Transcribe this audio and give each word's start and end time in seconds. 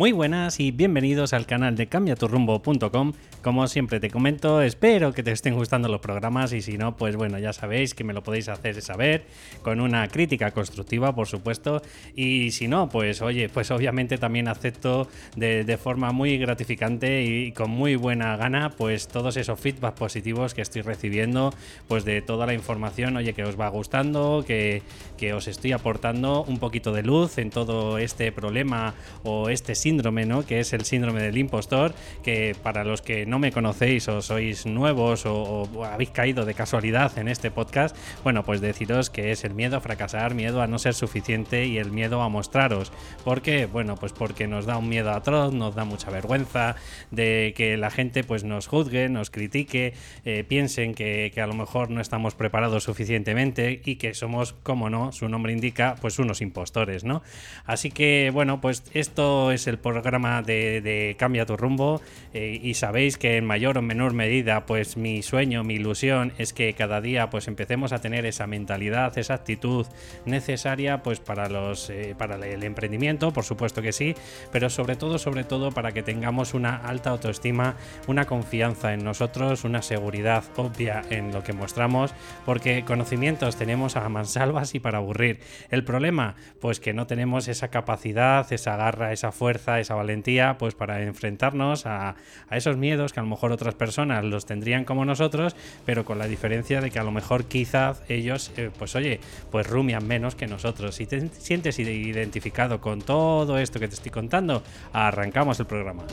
Muy 0.00 0.12
buenas 0.12 0.60
y 0.60 0.70
bienvenidos 0.70 1.34
al 1.34 1.44
canal 1.44 1.76
de 1.76 1.86
cambiaturrumbo.com. 1.86 3.12
Como 3.42 3.68
siempre 3.68 4.00
te 4.00 4.08
comento, 4.08 4.62
espero 4.62 5.12
que 5.12 5.22
te 5.22 5.30
estén 5.30 5.54
gustando 5.54 5.88
los 5.88 6.00
programas 6.00 6.54
y 6.54 6.62
si 6.62 6.78
no, 6.78 6.96
pues 6.96 7.16
bueno, 7.16 7.38
ya 7.38 7.52
sabéis 7.52 7.94
que 7.94 8.02
me 8.02 8.14
lo 8.14 8.22
podéis 8.22 8.48
hacer 8.48 8.80
saber 8.80 9.26
con 9.60 9.78
una 9.78 10.08
crítica 10.08 10.52
constructiva, 10.52 11.14
por 11.14 11.26
supuesto. 11.26 11.82
Y 12.16 12.50
si 12.52 12.66
no, 12.66 12.88
pues 12.88 13.20
oye, 13.20 13.50
pues 13.50 13.70
obviamente 13.70 14.16
también 14.16 14.48
acepto 14.48 15.06
de, 15.36 15.76
forma 15.76 16.12
muy 16.12 16.38
gratificante 16.38 17.22
y 17.22 17.52
con 17.52 17.70
muy 17.70 17.96
buena 17.96 18.38
gana, 18.38 18.70
pues 18.70 19.06
todos 19.06 19.36
esos 19.36 19.60
feedbacks 19.60 19.98
positivos 19.98 20.54
que 20.54 20.62
estoy 20.62 20.80
recibiendo, 20.80 21.52
pues 21.88 22.06
de 22.06 22.22
toda 22.22 22.46
la 22.46 22.54
información, 22.54 23.18
oye, 23.18 23.34
que 23.34 23.44
os 23.44 23.60
va 23.60 23.68
gustando, 23.68 24.44
que, 24.46 24.82
que 25.18 25.34
os 25.34 25.46
estoy 25.46 25.72
aportando 25.72 26.42
un 26.44 26.58
poquito 26.58 26.90
de 26.92 27.02
luz 27.02 27.36
en 27.36 27.50
todo 27.50 27.98
este 27.98 28.32
problema 28.32 28.94
o 29.24 29.50
este 29.50 29.74
síndrome 29.74 29.89
síndrome, 29.90 30.24
¿no? 30.24 30.46
Que 30.46 30.60
es 30.60 30.72
el 30.72 30.84
síndrome 30.84 31.20
del 31.20 31.36
impostor, 31.36 31.92
que 32.22 32.54
para 32.62 32.84
los 32.84 33.02
que 33.02 33.26
no 33.26 33.40
me 33.40 33.50
conocéis 33.50 34.06
o 34.06 34.22
sois 34.22 34.64
nuevos 34.64 35.26
o, 35.26 35.68
habéis 35.84 36.10
caído 36.10 36.44
de 36.44 36.54
casualidad 36.54 37.18
en 37.18 37.26
este 37.26 37.50
podcast, 37.50 37.96
bueno, 38.22 38.44
pues 38.44 38.60
deciros 38.60 39.10
que 39.10 39.32
es 39.32 39.42
el 39.42 39.52
miedo 39.52 39.76
a 39.76 39.80
fracasar, 39.80 40.34
miedo 40.34 40.62
a 40.62 40.68
no 40.68 40.78
ser 40.78 40.94
suficiente 40.94 41.66
y 41.66 41.78
el 41.78 41.90
miedo 41.90 42.22
a 42.22 42.28
mostraros. 42.28 42.92
¿Por 43.24 43.42
qué? 43.42 43.66
Bueno, 43.66 43.96
pues 43.96 44.12
porque 44.12 44.46
nos 44.46 44.64
da 44.64 44.76
un 44.76 44.88
miedo 44.88 45.10
atroz, 45.10 45.52
nos 45.52 45.74
da 45.74 45.84
mucha 45.84 46.08
vergüenza 46.10 46.76
de 47.10 47.52
que 47.56 47.76
la 47.76 47.90
gente 47.90 48.22
pues 48.22 48.44
nos 48.44 48.68
juzgue, 48.68 49.08
nos 49.08 49.30
critique, 49.30 49.94
eh, 50.24 50.44
piensen 50.46 50.94
que, 50.94 51.32
que 51.34 51.40
a 51.40 51.48
lo 51.48 51.54
mejor 51.54 51.90
no 51.90 52.00
estamos 52.00 52.36
preparados 52.36 52.84
suficientemente 52.84 53.82
y 53.84 53.96
que 53.96 54.14
somos, 54.14 54.52
como 54.62 54.88
no, 54.88 55.10
su 55.10 55.28
nombre 55.28 55.52
indica, 55.52 55.96
pues 56.00 56.20
unos 56.20 56.40
impostores, 56.42 57.02
¿no? 57.02 57.22
Así 57.64 57.90
que, 57.90 58.30
bueno, 58.32 58.60
pues 58.60 58.84
esto 58.94 59.50
es 59.50 59.66
el 59.66 59.79
programa 59.80 60.42
de, 60.42 61.16
Cambia 61.18 61.46
tu 61.46 61.56
rumbo 61.56 62.00
eh, 62.32 62.58
y 62.62 62.74
sabéis 62.74 63.18
que 63.18 63.36
en 63.36 63.44
mayor 63.44 63.78
o 63.78 63.82
menor 63.82 64.12
medida 64.12 64.66
pues 64.66 64.96
mi 64.96 65.22
sueño, 65.22 65.64
mi 65.64 65.74
ilusión 65.74 66.32
es 66.38 66.52
que 66.52 66.72
cada 66.74 67.00
día 67.00 67.30
pues 67.30 67.48
empecemos 67.48 67.92
a 67.92 68.00
tener 68.00 68.26
esa 68.26 68.46
mentalidad, 68.46 69.16
esa 69.18 69.34
actitud 69.34 69.86
necesaria 70.24 71.02
pues 71.02 71.20
para 71.20 71.48
los 71.48 71.90
eh, 71.90 72.14
para 72.16 72.36
el 72.36 72.62
emprendimiento, 72.62 73.32
por 73.32 73.44
supuesto 73.44 73.82
que 73.82 73.92
sí, 73.92 74.14
pero 74.52 74.70
sobre 74.70 74.96
todo 74.96 75.18
sobre 75.18 75.44
todo 75.44 75.70
para 75.72 75.92
que 75.92 76.02
tengamos 76.02 76.54
una 76.54 76.76
alta 76.76 77.10
autoestima, 77.10 77.76
una 78.06 78.26
confianza 78.26 78.94
en 78.94 79.04
nosotros, 79.04 79.64
una 79.64 79.82
seguridad 79.82 80.44
obvia 80.56 81.02
en 81.10 81.32
lo 81.32 81.42
que 81.42 81.52
mostramos, 81.52 82.14
porque 82.44 82.84
conocimientos 82.84 83.56
tenemos 83.56 83.96
a 83.96 84.08
mansalvas 84.08 84.74
y 84.74 84.80
para 84.80 84.98
aburrir. 84.98 85.40
El 85.70 85.84
problema 85.84 86.34
pues 86.60 86.80
que 86.80 86.92
no 86.92 87.06
tenemos 87.06 87.48
esa 87.48 87.68
capacidad, 87.68 88.50
esa 88.52 88.76
garra, 88.76 89.12
esa 89.12 89.32
fuerza 89.32 89.59
esa 89.80 89.94
valentía, 89.94 90.56
pues 90.58 90.74
para 90.74 91.02
enfrentarnos 91.02 91.86
a, 91.86 92.16
esos 92.50 92.76
miedos 92.76 93.12
que 93.12 93.20
a 93.20 93.22
lo 93.22 93.28
mejor 93.28 93.52
otras 93.52 93.74
personas 93.74 94.24
los 94.24 94.46
tendrían 94.46 94.84
como 94.84 95.04
nosotros, 95.04 95.54
pero 95.84 96.04
con 96.04 96.18
la 96.18 96.26
diferencia 96.26 96.80
de 96.80 96.90
que 96.90 96.98
a 96.98 97.04
lo 97.04 97.10
mejor 97.10 97.44
quizás 97.44 98.02
ellos, 98.08 98.52
eh, 98.56 98.70
pues 98.78 98.94
oye, 98.96 99.20
pues 99.50 99.66
rumian 99.68 100.06
menos 100.06 100.34
que 100.34 100.46
nosotros. 100.46 100.94
Si 100.94 101.06
te 101.06 101.28
sientes 101.28 101.78
identificado 101.78 102.80
con 102.80 103.02
todo 103.02 103.58
esto 103.58 103.78
que 103.78 103.88
te 103.88 103.94
estoy 103.94 104.10
contando, 104.10 104.62
arrancamos 104.92 105.60
el 105.60 105.66
programa. 105.66 106.04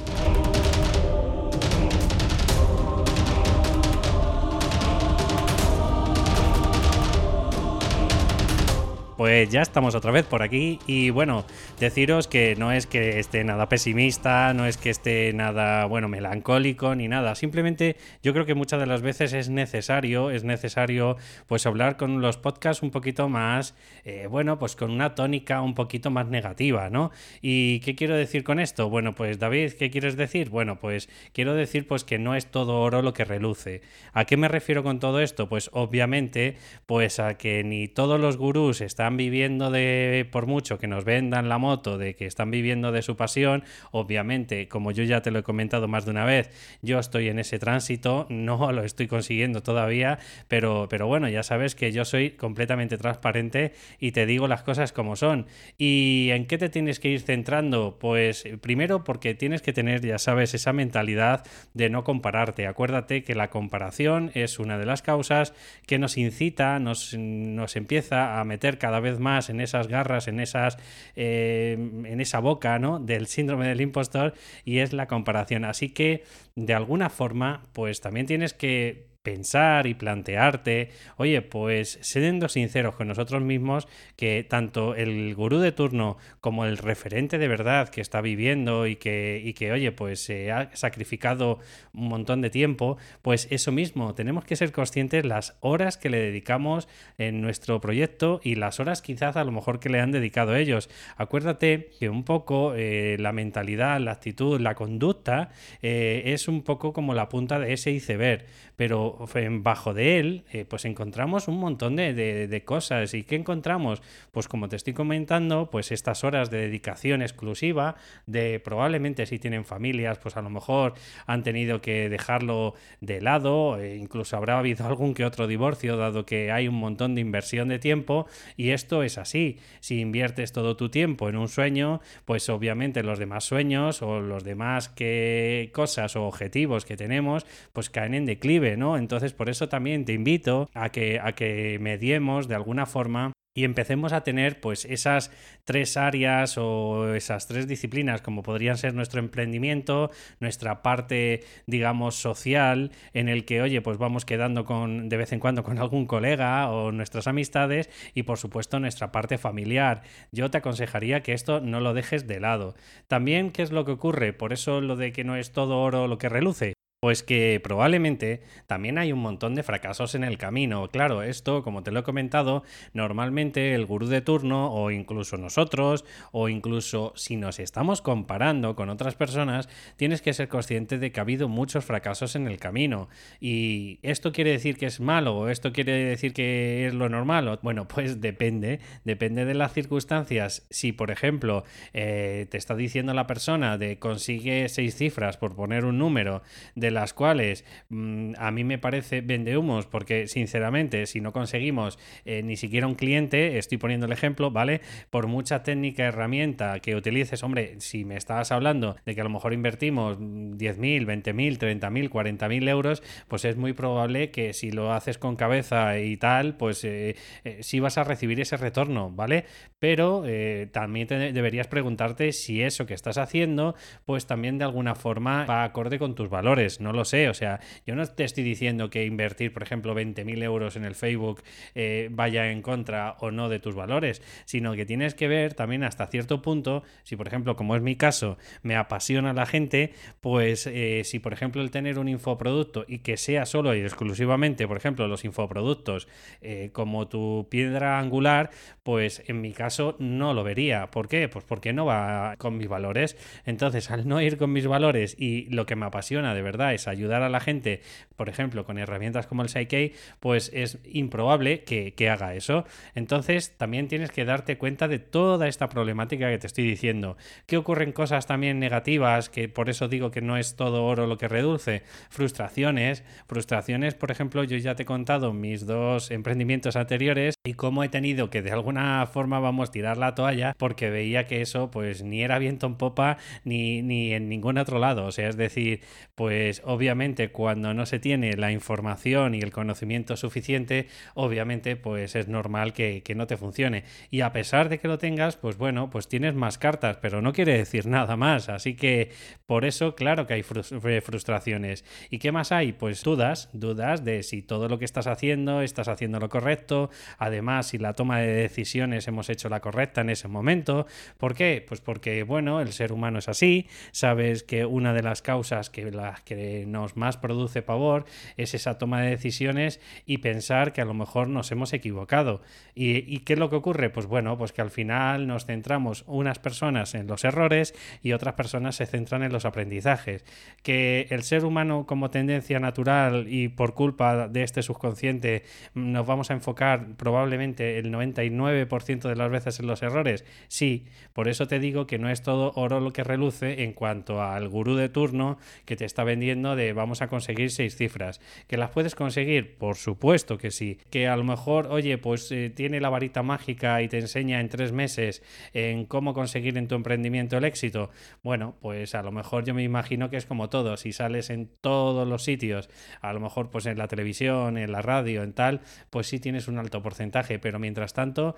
Pues 9.18 9.50
ya 9.50 9.64
estamos 9.64 9.96
otra 9.96 10.12
vez 10.12 10.28
por 10.28 10.44
aquí 10.44 10.78
y 10.86 11.10
bueno, 11.10 11.44
deciros 11.80 12.28
que 12.28 12.56
no 12.56 12.72
es 12.72 12.86
que 12.86 13.18
esté 13.18 13.44
nada 13.44 13.68
pesimista, 13.68 14.54
no 14.54 14.68
es 14.68 14.78
que 14.78 14.92
esté 14.92 15.34
nada, 15.34 15.86
bueno, 15.86 16.08
melancólico 16.08 16.94
ni 16.94 17.08
nada, 17.08 17.34
simplemente 17.34 17.96
yo 18.22 18.32
creo 18.34 18.46
que 18.46 18.54
muchas 18.54 18.80
de 18.80 18.86
las 18.86 19.02
veces 19.02 19.34
es 19.34 19.50
necesario, 19.50 20.30
es 20.30 20.44
necesario 20.44 21.18
pues 21.48 21.66
hablar 21.66 21.98
con 21.98 22.22
los 22.22 22.38
podcasts 22.38 22.84
un 22.84 22.92
poquito 22.92 23.28
más, 23.28 23.74
eh, 24.06 24.28
bueno, 24.30 24.60
pues 24.60 24.76
con 24.76 24.92
una 24.92 25.16
tónica 25.16 25.64
un 25.64 25.74
poquito 25.74 26.12
más 26.12 26.28
negativa, 26.28 26.92
¿no? 26.92 27.10
¿Y 27.42 27.80
qué 27.80 27.96
quiero 27.96 28.16
decir 28.16 28.44
con 28.44 28.60
esto? 28.60 28.88
Bueno, 28.92 29.16
pues 29.16 29.40
David, 29.40 29.74
¿qué 29.80 29.90
quieres 29.90 30.16
decir? 30.16 30.52
Bueno, 30.52 30.80
pues 30.80 31.10
quiero 31.34 31.56
decir 31.56 31.88
pues 31.88 32.04
que 32.04 32.20
no 32.20 32.36
es 32.36 32.46
todo 32.46 32.82
oro 32.82 33.02
lo 33.02 33.14
que 33.14 33.26
reluce. 33.26 33.82
¿A 34.14 34.26
qué 34.26 34.38
me 34.38 34.48
refiero 34.48 34.84
con 34.84 35.00
todo 35.00 35.22
esto? 35.22 35.50
Pues 35.50 35.72
obviamente 35.74 36.56
pues 36.86 37.20
a 37.20 37.34
que 37.34 37.64
ni 37.64 37.88
todos 37.88 38.20
los 38.20 38.38
gurús 38.38 38.82
están 38.82 39.07
viviendo 39.16 39.72
de, 39.72 40.28
por 40.32 40.48
mucho 40.48 40.78
que 40.78 40.88
nos 40.88 41.06
vendan 41.06 41.48
la 41.48 41.58
moto, 41.58 41.98
de 41.98 42.16
que 42.16 42.26
están 42.26 42.52
viviendo 42.52 42.92
de 42.92 43.02
su 43.02 43.16
pasión, 43.16 43.64
obviamente, 43.92 44.68
como 44.68 44.92
yo 44.92 45.04
ya 45.04 45.22
te 45.22 45.32
lo 45.32 45.40
he 45.40 45.44
comentado 45.44 45.88
más 45.88 46.04
de 46.06 46.12
una 46.12 46.26
vez, 46.26 46.50
yo 46.82 47.00
estoy 47.00 47.30
en 47.30 47.40
ese 47.40 47.60
tránsito, 47.60 48.26
no 48.30 48.72
lo 48.74 48.84
estoy 48.84 49.08
consiguiendo 49.08 49.64
todavía, 49.64 50.20
pero, 50.48 50.88
pero 50.90 51.08
bueno, 51.08 51.30
ya 51.30 51.44
sabes 51.44 51.76
que 51.76 51.92
yo 51.92 52.04
soy 52.04 52.32
completamente 52.32 52.98
transparente 52.98 53.74
y 54.00 54.12
te 54.12 54.26
digo 54.26 54.48
las 54.48 54.64
cosas 54.64 54.92
como 54.92 55.16
son. 55.16 55.46
¿Y 55.78 56.30
en 56.32 56.46
qué 56.48 56.58
te 56.58 56.70
tienes 56.70 57.00
que 57.00 57.10
ir 57.10 57.22
centrando? 57.22 57.98
Pues 58.00 58.44
primero 58.62 59.04
porque 59.04 59.36
tienes 59.36 59.62
que 59.62 59.74
tener, 59.74 60.02
ya 60.02 60.18
sabes, 60.18 60.54
esa 60.54 60.74
mentalidad 60.74 61.46
de 61.74 61.90
no 61.90 62.04
compararte. 62.04 62.68
Acuérdate 62.68 63.24
que 63.24 63.36
la 63.36 63.50
comparación 63.50 64.32
es 64.34 64.60
una 64.60 64.78
de 64.78 64.86
las 64.86 65.02
causas 65.02 65.54
que 65.86 66.00
nos 66.00 66.18
incita, 66.18 66.80
nos, 66.80 67.14
nos 67.14 67.76
empieza 67.76 68.40
a 68.40 68.44
meter 68.44 68.78
cada 68.78 68.97
vez 69.00 69.20
más 69.20 69.50
en 69.50 69.62
esas 69.62 69.88
garras, 69.88 70.28
en 70.28 70.40
esas 70.40 70.78
eh, 71.16 71.74
en 71.74 72.22
esa 72.22 72.40
boca, 72.40 72.80
¿no? 72.80 73.00
Del 73.00 73.28
síndrome 73.28 73.68
del 73.68 73.82
impostor 73.82 74.34
y 74.66 74.80
es 74.80 74.94
la 74.94 75.08
comparación. 75.08 75.66
Así 75.66 75.90
que 75.90 76.24
de 76.56 76.74
alguna 76.74 77.10
forma, 77.10 77.64
pues 77.74 78.02
también 78.02 78.26
tienes 78.26 78.54
que 78.54 79.08
pensar 79.28 79.88
y 79.88 79.94
plantearte, 79.94 80.90
oye, 81.18 81.42
pues 81.42 82.00
siendo 82.02 82.48
sinceros 82.48 82.96
con 82.96 83.10
nosotros 83.10 83.42
mismos, 83.42 83.86
que 84.16 84.46
tanto 84.48 84.96
el 84.96 85.36
gurú 85.36 85.58
de 85.58 85.74
turno 85.74 86.16
como 86.40 86.64
el 86.64 86.78
referente 86.78 87.38
de 87.38 87.50
verdad 87.50 87.90
que 87.90 88.00
está 88.00 88.22
viviendo 88.22 88.88
y 88.88 88.96
que, 88.96 89.42
y 89.44 89.52
que 89.52 89.74
oye, 89.74 89.92
pues 89.92 90.22
se 90.24 90.50
ha 90.54 90.74
sacrificado 90.76 91.60
un 91.94 92.08
montón 92.08 92.40
de 92.40 92.50
tiempo, 92.50 92.96
pues 93.22 93.50
eso 93.52 93.74
mismo, 93.74 94.16
tenemos 94.16 94.46
que 94.46 94.56
ser 94.56 94.72
conscientes 94.72 95.26
las 95.26 95.58
horas 95.60 95.98
que 95.98 96.10
le 96.10 96.20
dedicamos 96.20 96.88
en 97.18 97.42
nuestro 97.42 97.82
proyecto 97.82 98.40
y 98.46 98.56
las 98.56 98.80
horas 98.80 99.02
quizás 99.02 99.36
a 99.36 99.44
lo 99.44 99.52
mejor 99.52 99.82
que 99.82 99.90
le 99.90 100.00
han 100.00 100.14
dedicado 100.14 100.56
ellos. 100.56 100.90
Acuérdate 101.18 101.90
que 102.00 102.08
un 102.08 102.24
poco 102.24 102.76
eh, 102.78 103.18
la 103.20 103.34
mentalidad, 103.34 104.00
la 104.00 104.12
actitud, 104.12 104.62
la 104.62 104.74
conducta 104.74 105.50
eh, 105.82 106.22
es 106.28 106.48
un 106.48 106.62
poco 106.62 106.94
como 106.94 107.14
la 107.14 107.28
punta 107.28 107.60
de 107.60 107.74
ese 107.74 107.92
iceberg, 107.92 108.46
pero 108.78 109.18
bajo 109.64 109.96
de 109.96 110.20
él, 110.20 110.44
eh, 110.54 110.64
pues 110.64 110.86
encontramos 110.86 111.48
un 111.48 111.58
montón 111.58 111.96
de, 111.96 112.64
cosas. 112.64 113.14
¿Y 113.16 113.24
qué 113.24 113.36
encontramos? 113.36 114.04
Pues 114.32 114.48
como 114.48 114.70
te 114.70 114.76
estoy 114.76 114.94
comentando, 114.94 115.72
pues 115.72 115.92
estas 115.92 116.24
horas 116.24 116.52
de 116.52 116.60
dedicación 116.60 117.24
exclusiva, 117.24 117.96
de 118.28 118.60
probablemente 118.60 119.26
si 119.26 119.40
tienen 119.40 119.66
familias, 119.66 120.20
pues 120.20 120.38
a 120.38 120.44
lo 120.44 120.52
mejor 120.52 120.94
han 121.26 121.42
tenido 121.42 121.82
que 121.82 122.08
dejarlo 122.08 122.76
de 123.02 123.20
lado, 123.20 123.80
e 123.80 123.96
incluso 123.96 124.38
habrá 124.38 124.60
habido 124.60 124.86
algún 124.88 125.16
que 125.16 125.26
otro 125.26 125.48
divorcio, 125.48 125.98
dado 125.98 126.28
que 126.28 126.52
hay 126.52 126.68
un 126.68 126.76
montón 126.76 127.16
de 127.16 127.22
inversión 127.22 127.70
de 127.70 127.80
tiempo, 127.80 128.28
y 128.58 128.70
esto 128.70 129.02
es 129.02 129.18
así. 129.18 129.58
Si 129.80 130.00
inviertes 130.00 130.52
todo 130.52 130.78
tu 130.78 130.90
tiempo 130.90 131.30
en 131.30 131.38
un 131.38 131.48
sueño, 131.48 132.00
pues 132.26 132.48
obviamente 132.50 133.02
los 133.02 133.18
demás 133.18 133.44
sueños 133.44 134.04
o 134.04 134.20
los 134.20 134.44
demás 134.44 134.88
que 134.88 135.72
cosas 135.74 136.16
o 136.16 136.28
objetivos 136.28 136.86
que 136.86 136.96
tenemos, 136.96 137.48
pues 137.74 137.90
caen 137.90 138.14
en 138.14 138.26
declive, 138.28 138.67
¿no? 138.76 138.98
Entonces, 138.98 139.34
por 139.34 139.50
eso 139.50 139.70
también 139.70 140.04
te 140.04 140.14
invito 140.14 140.70
a 140.74 140.90
que, 140.90 141.20
a 141.24 141.34
que 141.34 141.78
mediemos 141.80 142.48
de 142.48 142.56
alguna 142.56 142.86
forma 142.86 143.32
y 143.58 143.64
empecemos 143.64 144.14
a 144.14 144.22
tener 144.22 144.62
pues 144.62 144.86
esas 144.86 145.32
tres 145.66 145.98
áreas 145.98 146.60
o 146.60 147.16
esas 147.16 147.48
tres 147.48 147.68
disciplinas 147.68 148.22
como 148.22 148.44
podrían 148.44 148.78
ser 148.78 148.94
nuestro 148.94 149.20
emprendimiento, 149.20 150.12
nuestra 150.40 150.84
parte 150.84 151.44
digamos 151.66 152.14
social 152.18 152.92
en 153.14 153.30
el 153.30 153.46
que 153.46 153.64
oye 153.64 153.82
pues 153.82 153.98
vamos 153.98 154.26
quedando 154.26 154.64
con 154.64 155.10
de 155.10 155.18
vez 155.18 155.34
en 155.34 155.40
cuando 155.40 155.64
con 155.64 155.80
algún 155.80 156.06
colega 156.06 156.70
o 156.70 156.92
nuestras 156.92 157.26
amistades 157.26 157.90
y 158.14 158.24
por 158.24 158.38
supuesto 158.38 158.80
nuestra 158.80 159.12
parte 159.12 159.40
familiar. 159.40 160.04
Yo 160.32 160.52
te 160.52 160.60
aconsejaría 160.60 161.24
que 161.24 161.34
esto 161.34 161.60
no 161.60 161.80
lo 161.80 161.96
dejes 161.96 162.28
de 162.28 162.40
lado. 162.40 162.76
También 163.08 163.50
qué 163.50 163.64
es 163.64 163.72
lo 163.72 163.86
que 163.86 163.94
ocurre, 163.94 164.34
por 164.34 164.54
eso 164.54 164.82
lo 164.82 164.96
de 164.96 165.12
que 165.12 165.24
no 165.24 165.36
es 165.36 165.52
todo 165.52 165.80
oro 165.80 166.08
lo 166.08 166.20
que 166.20 166.30
reluce. 166.30 166.74
Pues 167.00 167.22
que 167.22 167.62
probablemente 167.64 168.42
también 168.66 168.98
hay 168.98 169.12
un 169.12 169.20
montón 169.20 169.54
de 169.54 169.62
fracasos 169.62 170.16
en 170.16 170.24
el 170.24 170.40
camino. 170.40 170.90
Claro, 170.90 171.22
esto, 171.22 171.62
como 171.62 171.84
te 171.84 171.92
lo 171.92 172.00
he 172.00 172.04
comentado, 172.04 172.64
normalmente 172.92 173.76
el 173.76 173.86
gurú 173.86 174.08
de 174.08 174.22
turno 174.22 174.74
o 174.74 174.90
incluso 174.90 175.38
nosotros 175.38 176.06
o 176.32 176.50
incluso 176.50 177.14
si 177.16 177.36
nos 177.36 177.60
estamos 177.60 178.02
comparando 178.02 178.76
con 178.76 178.90
otras 178.90 179.14
personas, 179.14 179.70
tienes 179.96 180.24
que 180.24 180.34
ser 180.34 180.48
consciente 180.48 180.98
de 180.98 181.12
que 181.12 181.20
ha 181.20 181.22
habido 181.22 181.48
muchos 181.48 181.86
fracasos 181.86 182.36
en 182.36 182.48
el 182.48 182.58
camino. 182.58 183.10
Y 183.40 184.00
esto 184.02 184.32
quiere 184.32 184.50
decir 184.50 184.76
que 184.80 184.88
es 184.88 185.00
malo 185.00 185.38
o 185.38 185.50
esto 185.50 185.74
quiere 185.74 185.92
decir 186.04 186.34
que 186.34 186.88
es 186.88 186.96
lo 186.96 187.10
normal. 187.10 187.60
Bueno, 187.62 187.88
pues 187.88 188.22
depende, 188.22 188.80
depende 189.04 189.46
de 189.46 189.54
las 189.54 189.72
circunstancias. 189.72 190.66
Si, 190.72 190.94
por 190.94 191.12
ejemplo, 191.12 191.64
eh, 191.94 192.48
te 192.50 192.58
está 192.58 192.76
diciendo 192.76 193.14
la 193.14 193.28
persona 193.28 193.78
de 193.78 194.00
consigue 194.00 194.68
seis 194.68 194.96
cifras 194.96 195.38
por 195.38 195.56
poner 195.56 195.86
un 195.86 196.00
número, 196.00 196.42
de 196.74 196.88
las 196.98 197.14
cuales 197.14 197.64
mm, 197.90 198.34
a 198.40 198.50
mí 198.50 198.64
me 198.64 198.80
parece 198.80 199.22
vende 199.22 199.56
humos, 199.56 199.86
porque 199.86 200.28
sinceramente, 200.28 201.06
si 201.06 201.22
no 201.22 201.32
conseguimos 201.32 202.00
eh, 202.26 202.42
ni 202.42 202.58
siquiera 202.58 202.88
un 202.88 202.96
cliente, 202.96 203.60
estoy 203.60 203.78
poniendo 203.78 204.08
el 204.08 204.12
ejemplo, 204.12 204.50
¿vale? 204.50 204.82
Por 205.12 205.28
mucha 205.28 205.62
técnica, 205.62 206.06
herramienta 206.06 206.80
que 206.80 206.96
utilices, 206.96 207.44
hombre, 207.44 207.76
si 207.80 208.04
me 208.04 208.18
estás 208.18 208.52
hablando 208.52 208.96
de 209.06 209.14
que 209.14 209.22
a 209.22 209.24
lo 209.24 209.30
mejor 209.30 209.54
invertimos 209.54 210.18
10.000, 210.18 211.06
20.000, 211.06 211.60
30.000, 211.60 212.10
40.000 212.10 212.70
euros, 212.70 213.04
pues 213.28 213.46
es 213.46 213.58
muy 213.58 213.74
probable 213.74 214.32
que 214.32 214.54
si 214.54 214.72
lo 214.72 214.92
haces 214.92 215.20
con 215.20 215.36
cabeza 215.36 216.00
y 216.00 216.18
tal, 216.18 216.58
pues 216.58 216.84
eh, 216.84 217.16
eh, 217.44 217.60
sí 217.62 217.80
vas 217.80 218.00
a 218.00 218.06
recibir 218.06 218.42
ese 218.42 218.58
retorno, 218.58 219.12
¿vale? 219.12 219.46
Pero 219.78 220.24
también 220.72 221.08
deberías 221.08 221.68
preguntarte 221.68 222.32
si 222.32 222.64
eso 222.64 222.88
que 222.88 222.96
estás 222.96 223.20
haciendo, 223.20 223.76
pues 224.06 224.26
también 224.26 224.58
de 224.58 224.64
alguna 224.66 224.96
forma 224.96 225.46
va 225.46 225.64
acorde 225.64 226.00
con 226.00 226.16
tus 226.16 226.30
valores 226.30 226.77
no 226.80 226.94
lo 226.94 227.06
sé. 227.06 227.30
O 227.30 227.34
sea, 227.34 227.60
yo 227.86 227.96
no 227.96 228.06
te 228.06 228.24
estoy 228.24 228.44
diciendo 228.44 228.90
que 228.90 229.06
invertir, 229.06 229.54
por 229.54 229.64
ejemplo, 229.64 229.96
20.000 229.96 230.44
euros 230.44 230.76
en 230.76 230.86
el 230.86 230.96
Facebook 230.96 231.44
eh, 231.76 232.10
vaya 232.12 232.52
en 232.52 232.62
contra 232.62 233.16
o 233.20 233.32
no 233.32 233.50
de 233.50 233.60
tus 233.60 233.76
valores, 233.76 234.22
sino 234.46 234.74
que 234.74 234.86
tienes 234.86 235.16
que 235.16 235.28
ver 235.28 235.54
también 235.54 235.84
hasta 235.84 236.08
cierto 236.08 236.42
punto, 236.42 236.84
si 237.04 237.16
por 237.16 237.28
ejemplo, 237.28 237.56
como 237.56 237.76
es 237.76 237.82
mi 237.82 237.96
caso, 237.96 238.38
me 238.62 238.76
apasiona 238.76 239.34
la 239.34 239.46
gente, 239.46 239.94
pues 240.22 240.68
eh, 240.68 241.02
si 241.04 241.20
por 241.20 241.34
ejemplo 241.34 241.62
el 241.62 241.72
tener 241.72 242.00
un 242.00 242.08
infoproducto 242.08 242.86
y 242.88 243.00
que 243.00 243.18
sea 243.18 243.46
solo 243.46 243.76
y 243.76 243.82
exclusivamente, 243.82 244.68
por 244.68 244.78
ejemplo, 244.78 245.08
los 245.08 245.26
infoproductos 245.26 246.08
eh, 246.42 246.70
como 246.74 247.08
tu 247.08 247.48
piedra 247.50 248.00
angular, 248.00 248.52
pues 248.84 249.24
en 249.28 249.42
mi 249.42 249.52
caso 249.54 249.96
no 250.00 250.34
lo 250.34 250.44
vería. 250.44 250.88
¿Por 250.92 251.08
qué? 251.08 251.28
Pues 251.30 251.46
porque 251.46 251.74
no 251.74 251.86
va 251.86 252.36
con 252.38 252.58
mis 252.58 252.68
valores. 252.68 253.18
Entonces, 253.46 253.92
al 253.92 254.08
no 254.08 254.22
ir 254.22 254.38
con 254.38 254.52
mis 254.52 254.68
valores 254.68 255.16
y 255.18 255.50
lo 255.50 255.66
que 255.66 255.76
me 255.76 255.86
apasiona 255.86 256.34
de 256.34 256.42
verdad, 256.42 256.67
es 256.74 256.88
ayudar 256.88 257.22
a 257.22 257.30
la 257.30 257.40
gente, 257.40 257.82
por 258.16 258.30
ejemplo, 258.30 258.66
con 258.66 258.78
herramientas 258.78 259.28
como 259.28 259.44
el 259.44 259.50
Psyche, 259.50 259.94
pues 260.20 260.50
es 260.54 260.80
improbable 260.86 261.64
que, 261.64 262.10
haga 262.10 262.36
eso. 262.36 262.66
Entonces, 262.96 263.58
también 263.58 263.88
tienes 263.88 264.12
que 264.12 264.26
darte 264.26 264.58
cuenta 264.58 264.88
de 264.88 265.00
toda 265.00 265.48
esta 265.48 265.70
problemática 265.70 266.30
que 266.30 266.38
te 266.38 266.48
estoy 266.48 266.66
diciendo. 266.66 267.18
Que 267.46 267.58
ocurren 267.58 267.92
cosas 267.92 268.26
también 268.26 268.60
negativas, 268.60 269.30
que 269.30 269.50
por 269.50 269.70
eso 269.70 269.88
digo 269.88 270.10
que 270.10 270.22
no 270.22 270.38
es 270.38 270.56
todo 270.56 270.86
oro 270.86 271.06
lo 271.06 271.18
que 271.18 271.28
reduce. 271.28 271.84
Frustraciones, 272.10 273.04
frustraciones, 273.28 273.94
por 273.94 274.10
ejemplo, 274.10 274.44
yo 274.44 274.58
ya 274.58 274.76
te 274.76 274.84
he 274.84 274.86
contado 274.86 275.34
mis 275.34 275.66
dos 275.66 276.12
emprendimientos 276.12 276.76
anteriores 276.76 277.36
y 277.44 277.54
cómo 277.54 277.84
he 277.84 277.90
tenido 277.90 278.30
que 278.30 278.42
de 278.42 278.52
alguna 278.52 279.06
forma 279.06 279.40
vamos 279.40 279.68
tirar 279.72 279.98
la 279.98 280.16
toalla 280.16 280.56
porque 280.58 280.90
veía 280.90 281.28
que 281.28 281.42
eso 281.42 281.72
pues 281.72 282.04
ni 282.04 282.22
era 282.24 282.40
viento 282.40 282.68
en 282.68 282.76
popa 282.76 283.18
ni, 283.44 283.82
ni 283.82 284.14
en 284.14 284.30
ningún 284.30 284.58
otro 284.58 284.80
lado. 284.80 285.06
O 285.06 285.12
sea, 285.12 285.30
es 285.30 285.38
decir, 285.38 285.82
pues 286.16 286.57
obviamente 286.66 287.30
cuando 287.30 287.74
no 287.74 287.86
se 287.86 288.00
tiene 288.00 288.36
la 288.38 288.52
información 288.52 289.36
y 289.36 289.40
el 289.40 289.52
conocimiento 289.52 290.18
suficiente, 290.18 290.88
obviamente 291.14 291.76
pues 291.76 292.16
es 292.16 292.28
normal 292.28 292.74
que, 292.74 293.04
que 293.04 293.16
no 293.16 293.28
te 293.28 293.38
funcione. 293.38 293.84
Y 294.12 294.22
a 294.22 294.32
pesar 294.32 294.70
de 294.70 294.80
que 294.80 294.88
lo 294.88 294.98
tengas, 294.98 295.36
pues 295.38 295.58
bueno, 295.58 295.90
pues 295.90 296.08
tienes 296.08 296.34
más 296.34 296.58
cartas, 296.58 296.98
pero 297.02 297.22
no 297.22 297.34
quiere 297.34 297.58
decir 297.58 297.88
nada 297.88 298.16
más. 298.16 298.50
Así 298.50 298.76
que 298.76 299.12
por 299.46 299.66
eso, 299.66 299.96
claro 299.96 300.28
que 300.28 300.34
hay 300.34 300.44
frustraciones. 300.44 301.86
¿Y 302.10 302.20
qué 302.20 302.32
más 302.32 302.52
hay? 302.52 302.74
Pues 302.74 303.04
dudas, 303.04 303.50
dudas 303.54 304.04
de 304.04 304.24
si 304.24 304.42
todo 304.42 304.68
lo 304.68 304.80
que 304.80 304.86
estás 304.86 305.08
haciendo, 305.08 305.62
estás 305.62 305.88
haciendo 305.88 306.20
lo 306.20 306.30
correcto, 306.30 306.90
además 307.18 307.68
si 307.68 307.78
la 307.78 307.94
toma 307.94 308.20
de 308.20 308.34
decisiones 308.34 309.08
hemos 309.08 309.30
hecho 309.30 309.50
la 309.50 309.60
correcta 309.60 310.02
en 310.02 310.10
ese 310.10 310.28
momento. 310.28 310.88
¿Por 311.18 311.36
qué? 311.36 311.64
Pues 311.68 311.82
porque, 311.82 312.24
bueno, 312.24 312.62
el 312.62 312.74
ser 312.74 312.92
humano 312.92 313.20
es 313.20 313.30
así, 313.30 313.68
sabes 313.92 314.44
que 314.44 314.66
una 314.66 314.94
de 314.94 315.04
las 315.04 315.22
causas 315.22 315.70
que, 315.70 315.92
las 315.92 316.22
que 316.22 316.36
nos 316.68 316.98
más 316.98 317.18
produce 317.18 317.62
pavor 317.62 318.06
es 318.38 318.54
esa 318.54 318.78
toma 318.78 319.02
de 319.02 319.12
decisiones 319.12 319.80
y 320.06 320.20
pensar 320.20 320.74
que 320.74 320.82
a 320.82 320.86
lo 320.86 320.94
mejor 320.94 321.28
nos 321.28 321.52
hemos 321.52 321.74
equivocado. 321.74 322.42
¿Y, 322.76 322.98
y 323.14 323.20
qué 323.20 323.34
es 323.34 323.40
lo 323.40 323.50
que 323.50 323.56
ocurre? 323.56 323.90
Pues 323.90 324.06
bueno, 324.06 324.38
pues 324.38 324.52
que 324.52 324.62
al 324.62 324.72
final 324.72 325.28
nos 325.28 325.46
centramos 325.46 326.04
unas 326.08 326.40
personas 326.40 326.96
en 326.96 327.08
los 327.08 327.24
errores 327.24 327.74
y 328.02 328.14
otras 328.14 328.36
personas 328.36 328.76
se 328.76 328.86
centran 328.86 329.24
en 329.24 329.32
los 329.32 329.46
aprendizajes. 329.46 330.26
Que 330.64 331.08
el 331.10 331.24
ser 331.24 331.46
humano 331.46 331.86
como 331.86 332.10
tendencia 332.10 332.60
natural 332.60 333.26
y 333.28 333.50
por 333.50 333.74
culpa 333.74 334.28
de 334.28 334.44
este 334.44 334.64
subconsciente 334.64 335.44
nos 335.74 336.06
vamos 336.06 336.32
a 336.32 336.34
enfocar 336.34 336.96
probablemente 336.98 337.78
el 337.80 337.92
99% 337.92 339.10
de 339.10 339.16
las 339.16 339.30
veces 339.30 339.60
en 339.60 339.68
los 339.68 339.82
errores, 339.82 340.26
sí, 340.48 340.86
por 341.14 341.28
eso 341.28 341.48
te 341.48 341.60
digo 341.60 341.88
que 341.88 342.00
no 342.00 342.10
es 342.10 342.22
todo 342.22 342.54
oro 342.56 342.80
lo 342.80 342.94
que 342.94 343.04
reluce 343.04 343.64
en 343.64 343.74
cuanto 343.74 344.22
al 344.22 344.48
gurú 344.48 344.76
de 344.76 344.90
turno 344.90 345.38
que 345.66 345.76
te 345.76 345.86
está 345.86 346.04
vendiendo 346.04 346.37
de 346.38 346.74
vamos 346.74 347.02
a 347.02 347.08
conseguir 347.08 347.52
seis 347.52 347.76
cifras. 347.76 348.22
¿Que 348.48 348.58
las 348.58 348.70
puedes 348.72 348.96
conseguir? 348.96 349.58
Por 349.58 349.76
supuesto 349.76 350.38
que 350.38 350.52
sí. 350.52 350.80
Que 350.90 351.08
a 351.08 351.18
lo 351.18 351.24
mejor, 351.24 351.68
oye, 351.68 351.98
pues 351.98 352.32
eh, 352.32 352.50
tiene 352.50 352.80
la 352.80 352.90
varita 352.90 353.24
mágica 353.24 353.82
y 353.82 353.88
te 353.88 354.00
enseña 354.00 354.40
en 354.40 354.50
tres 354.50 354.72
meses 354.72 355.24
en 355.54 355.86
cómo 355.86 356.14
conseguir 356.14 356.58
en 356.58 356.68
tu 356.68 356.76
emprendimiento 356.76 357.38
el 357.38 357.46
éxito. 357.46 357.90
Bueno, 358.24 358.56
pues 358.62 358.96
a 358.96 359.04
lo 359.04 359.12
mejor 359.12 359.44
yo 359.44 359.54
me 359.54 359.64
imagino 359.64 360.10
que 360.10 360.18
es 360.18 360.26
como 360.26 360.50
todo. 360.50 360.78
Si 360.78 360.94
sales 360.94 361.30
en 361.30 361.50
todos 361.62 362.08
los 362.08 362.24
sitios, 362.24 362.70
a 363.02 363.14
lo 363.14 363.20
mejor 363.20 363.50
pues 363.50 363.66
en 363.66 363.78
la 363.78 363.88
televisión, 363.88 364.58
en 364.58 364.72
la 364.72 364.82
radio, 364.82 365.24
en 365.24 365.34
tal, 365.34 365.62
pues 365.90 366.08
sí 366.08 366.20
tienes 366.20 366.48
un 366.48 366.58
alto 366.58 366.82
porcentaje. 366.82 367.40
Pero 367.40 367.60
mientras 367.60 367.94
tanto, 367.94 368.36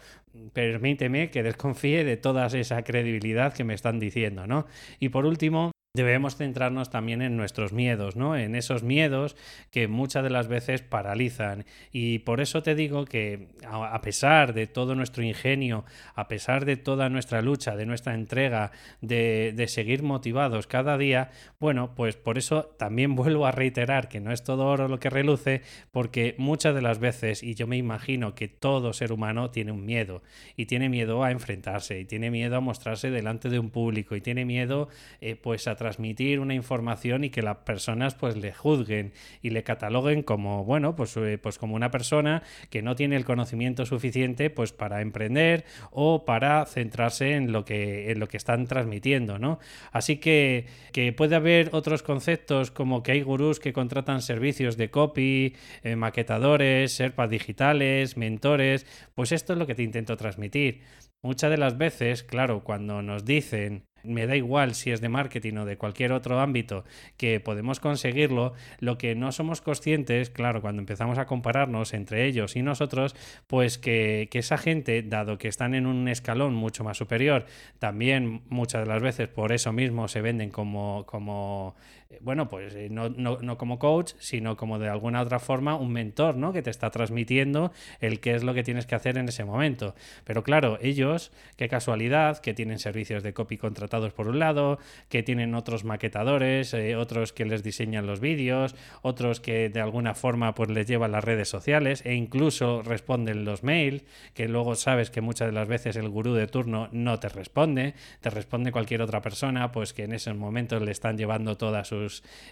permíteme 0.53 1.29
que 1.29 1.43
desconfíe 1.43 2.03
de 2.03 2.17
toda 2.17 2.47
esa 2.47 2.83
credibilidad 2.83 3.53
que 3.53 3.63
me 3.63 3.73
están 3.73 3.99
diciendo, 3.99 4.47
¿no? 4.47 4.65
Y 4.99 5.09
por 5.09 5.25
último, 5.25 5.71
debemos 5.95 6.35
centrarnos 6.35 6.91
también 6.91 7.23
en 7.23 7.35
nuestros 7.35 7.73
miedos, 7.73 8.15
¿no? 8.15 8.37
En 8.37 8.53
esos 8.53 8.83
miedos 8.83 9.35
que 9.71 9.87
muchas 9.87 10.23
de 10.23 10.29
las 10.29 10.47
veces 10.47 10.83
paralizan. 10.83 11.65
Y 11.91 12.19
por 12.19 12.41
eso 12.41 12.61
te 12.61 12.75
digo 12.75 13.05
que 13.05 13.47
a 13.67 13.99
pesar 14.01 14.53
de 14.53 14.67
todo 14.67 14.93
nuestro 14.93 15.23
ingenio, 15.23 15.85
a 16.13 16.27
pesar 16.27 16.65
de 16.65 16.77
toda 16.77 17.09
nuestra 17.09 17.41
lucha, 17.41 17.75
de 17.75 17.87
nuestra 17.87 18.13
entrega, 18.13 18.71
de, 19.01 19.65
seguir 19.67 20.03
motivados 20.03 20.67
cada 20.67 20.95
día, 20.95 21.31
bueno, 21.59 21.95
pues 21.95 22.15
por 22.15 22.37
eso 22.37 22.65
también 22.77 23.15
vuelvo 23.19 23.47
a 23.47 23.51
reiterar 23.51 24.09
que 24.09 24.19
no 24.19 24.31
es 24.31 24.43
todo 24.43 24.67
oro 24.67 24.87
lo 24.87 24.99
que 24.99 25.09
reluce, 25.09 25.63
porque 25.91 26.35
muchas 26.37 26.75
de 26.75 26.83
las 26.83 26.99
veces, 26.99 27.41
y 27.41 27.55
yo 27.55 27.65
me 27.65 27.77
imagino 27.77 28.35
que 28.35 28.47
todo 28.47 28.93
ser 28.93 29.11
humano 29.11 29.49
tiene 29.49 29.71
un 29.71 29.85
miedo, 29.85 30.21
y 30.55 30.67
tiene 30.67 30.87
miedo 30.87 31.23
a 31.23 31.31
enfrentarse, 31.31 31.99
y 31.99 32.05
tiene 32.05 32.29
miedo 32.29 32.55
a 32.57 32.61
mostrarse 32.61 33.09
delante 33.09 33.49
de 33.49 33.57
un 33.57 33.71
público, 33.71 34.15
y 34.15 34.21
tiene 34.21 34.45
miedo 34.45 34.87
eh, 35.21 35.35
pues 35.35 35.67
a 35.67 35.78
transmitir 35.79 36.41
una 36.41 36.53
información 36.53 37.23
y 37.23 37.29
que 37.29 37.41
las 37.41 37.57
personas 37.59 38.13
pues 38.13 38.35
le 38.35 38.53
juzguen 38.53 39.13
y 39.41 39.49
le 39.51 39.63
cataloguen 39.63 40.23
como, 40.23 40.65
bueno, 40.65 40.95
pues, 40.95 41.15
eh, 41.17 41.39
pues 41.41 41.57
como 41.57 41.75
una 41.75 41.89
persona 41.89 42.43
que 42.69 42.81
no 42.81 42.95
tiene 42.95 43.15
el 43.15 43.23
conocimiento 43.23 43.85
suficiente 43.85 44.49
pues 44.49 44.73
para 44.73 45.01
emprender 45.01 45.63
o 45.91 46.25
para 46.25 46.65
centrarse 46.65 47.33
en 47.33 47.53
lo 47.53 47.63
que, 47.63 48.11
en 48.11 48.19
lo 48.19 48.27
que 48.27 48.37
están 48.37 48.67
transmitiendo, 48.67 49.39
¿no? 49.39 49.59
Así 49.93 50.17
que, 50.17 50.67
que 50.91 51.13
puede 51.13 51.37
haber 51.37 51.69
otros 51.71 52.03
conceptos 52.03 52.71
como 52.71 53.01
que 53.01 53.13
hay 53.13 53.21
gurús 53.21 53.59
que 53.59 53.71
contratan 53.71 54.21
servicios 54.21 54.75
de 54.75 54.91
copy, 54.91 55.55
eh, 55.83 55.95
maquetadores, 55.95 56.91
serpas 56.91 57.29
digitales, 57.29 58.17
mentores, 58.17 58.85
pues 59.15 59.31
esto 59.31 59.53
es 59.53 59.59
lo 59.59 59.65
que 59.65 59.75
te 59.75 59.83
intento 59.83 60.17
transmitir. 60.17 60.81
Muchas 61.21 61.51
de 61.51 61.57
las 61.57 61.77
veces, 61.77 62.23
claro, 62.23 62.63
cuando 62.63 63.01
nos 63.01 63.25
dicen 63.25 63.88
me 64.03 64.27
da 64.27 64.35
igual 64.35 64.75
si 64.75 64.91
es 64.91 65.01
de 65.01 65.09
marketing 65.09 65.55
o 65.57 65.65
de 65.65 65.77
cualquier 65.77 66.11
otro 66.11 66.39
ámbito, 66.39 66.83
que 67.17 67.39
podemos 67.39 67.79
conseguirlo, 67.79 68.53
lo 68.79 68.97
que 68.97 69.15
no 69.15 69.31
somos 69.31 69.61
conscientes, 69.61 70.29
claro, 70.29 70.61
cuando 70.61 70.81
empezamos 70.81 71.17
a 71.17 71.25
compararnos 71.25 71.93
entre 71.93 72.25
ellos 72.25 72.55
y 72.55 72.61
nosotros, 72.61 73.15
pues 73.47 73.77
que, 73.77 74.27
que 74.31 74.39
esa 74.39 74.57
gente, 74.57 75.01
dado 75.03 75.37
que 75.37 75.47
están 75.47 75.73
en 75.73 75.85
un 75.85 76.07
escalón 76.07 76.53
mucho 76.53 76.83
más 76.83 76.97
superior, 76.97 77.45
también 77.79 78.41
muchas 78.49 78.81
de 78.81 78.87
las 78.87 79.01
veces 79.01 79.27
por 79.27 79.51
eso 79.51 79.73
mismo 79.73 80.07
se 80.07 80.21
venden 80.21 80.49
como, 80.49 81.05
como 81.05 81.75
bueno, 82.21 82.49
pues 82.49 82.73
eh, 82.73 82.89
no, 82.89 83.09
no, 83.09 83.37
no, 83.41 83.57
como 83.57 83.77
coach, 83.77 84.13
sino 84.17 84.57
como 84.57 84.79
de 84.79 84.89
alguna 84.89 85.21
otra 85.21 85.39
forma 85.39 85.75
un 85.75 85.93
mentor, 85.93 86.35
¿no? 86.35 86.51
Que 86.51 86.63
te 86.63 86.71
está 86.71 86.89
transmitiendo 86.89 87.71
el 87.99 88.19
qué 88.19 88.33
es 88.33 88.43
lo 88.43 88.55
que 88.55 88.63
tienes 88.63 88.87
que 88.87 88.95
hacer 88.95 89.17
en 89.17 89.29
ese 89.29 89.45
momento. 89.45 89.93
Pero 90.23 90.43
claro, 90.43 90.79
ellos, 90.81 91.31
qué 91.55 91.69
casualidad, 91.69 92.39
que 92.39 92.55
tienen 92.55 92.79
servicios 92.79 93.21
de 93.21 93.33
copy 93.33 93.57
contratados 93.57 94.11
por 94.11 94.27
un 94.27 94.39
lado, 94.39 94.79
que 95.09 95.21
tienen 95.21 95.53
otros 95.53 95.83
maquetadores, 95.83 96.73
eh, 96.73 96.95
otros 96.95 97.31
que 97.31 97.45
les 97.45 97.61
diseñan 97.61 98.07
los 98.07 98.19
vídeos, 98.19 98.75
otros 99.03 99.39
que 99.39 99.69
de 99.69 99.81
alguna 99.81 100.15
forma 100.15 100.55
pues 100.55 100.69
les 100.69 100.87
llevan 100.87 101.11
las 101.11 101.23
redes 101.23 101.47
sociales 101.47 102.03
e 102.05 102.15
incluso 102.15 102.81
responden 102.81 103.45
los 103.45 103.63
mails, 103.63 104.03
que 104.33 104.47
luego 104.47 104.73
sabes 104.73 105.11
que 105.11 105.21
muchas 105.21 105.49
de 105.49 105.53
las 105.53 105.67
veces 105.67 105.95
el 105.95 106.09
gurú 106.09 106.33
de 106.33 106.47
turno 106.47 106.89
no 106.91 107.19
te 107.19 107.29
responde, 107.29 107.93
te 108.19 108.31
responde 108.31 108.71
cualquier 108.71 109.03
otra 109.03 109.21
persona, 109.21 109.71
pues 109.71 109.93
que 109.93 110.05
en 110.05 110.13
esos 110.13 110.35
momentos 110.35 110.81
le 110.81 110.91
están 110.91 111.15
llevando 111.17 111.55
todas 111.55 111.87
sus, 111.87 111.98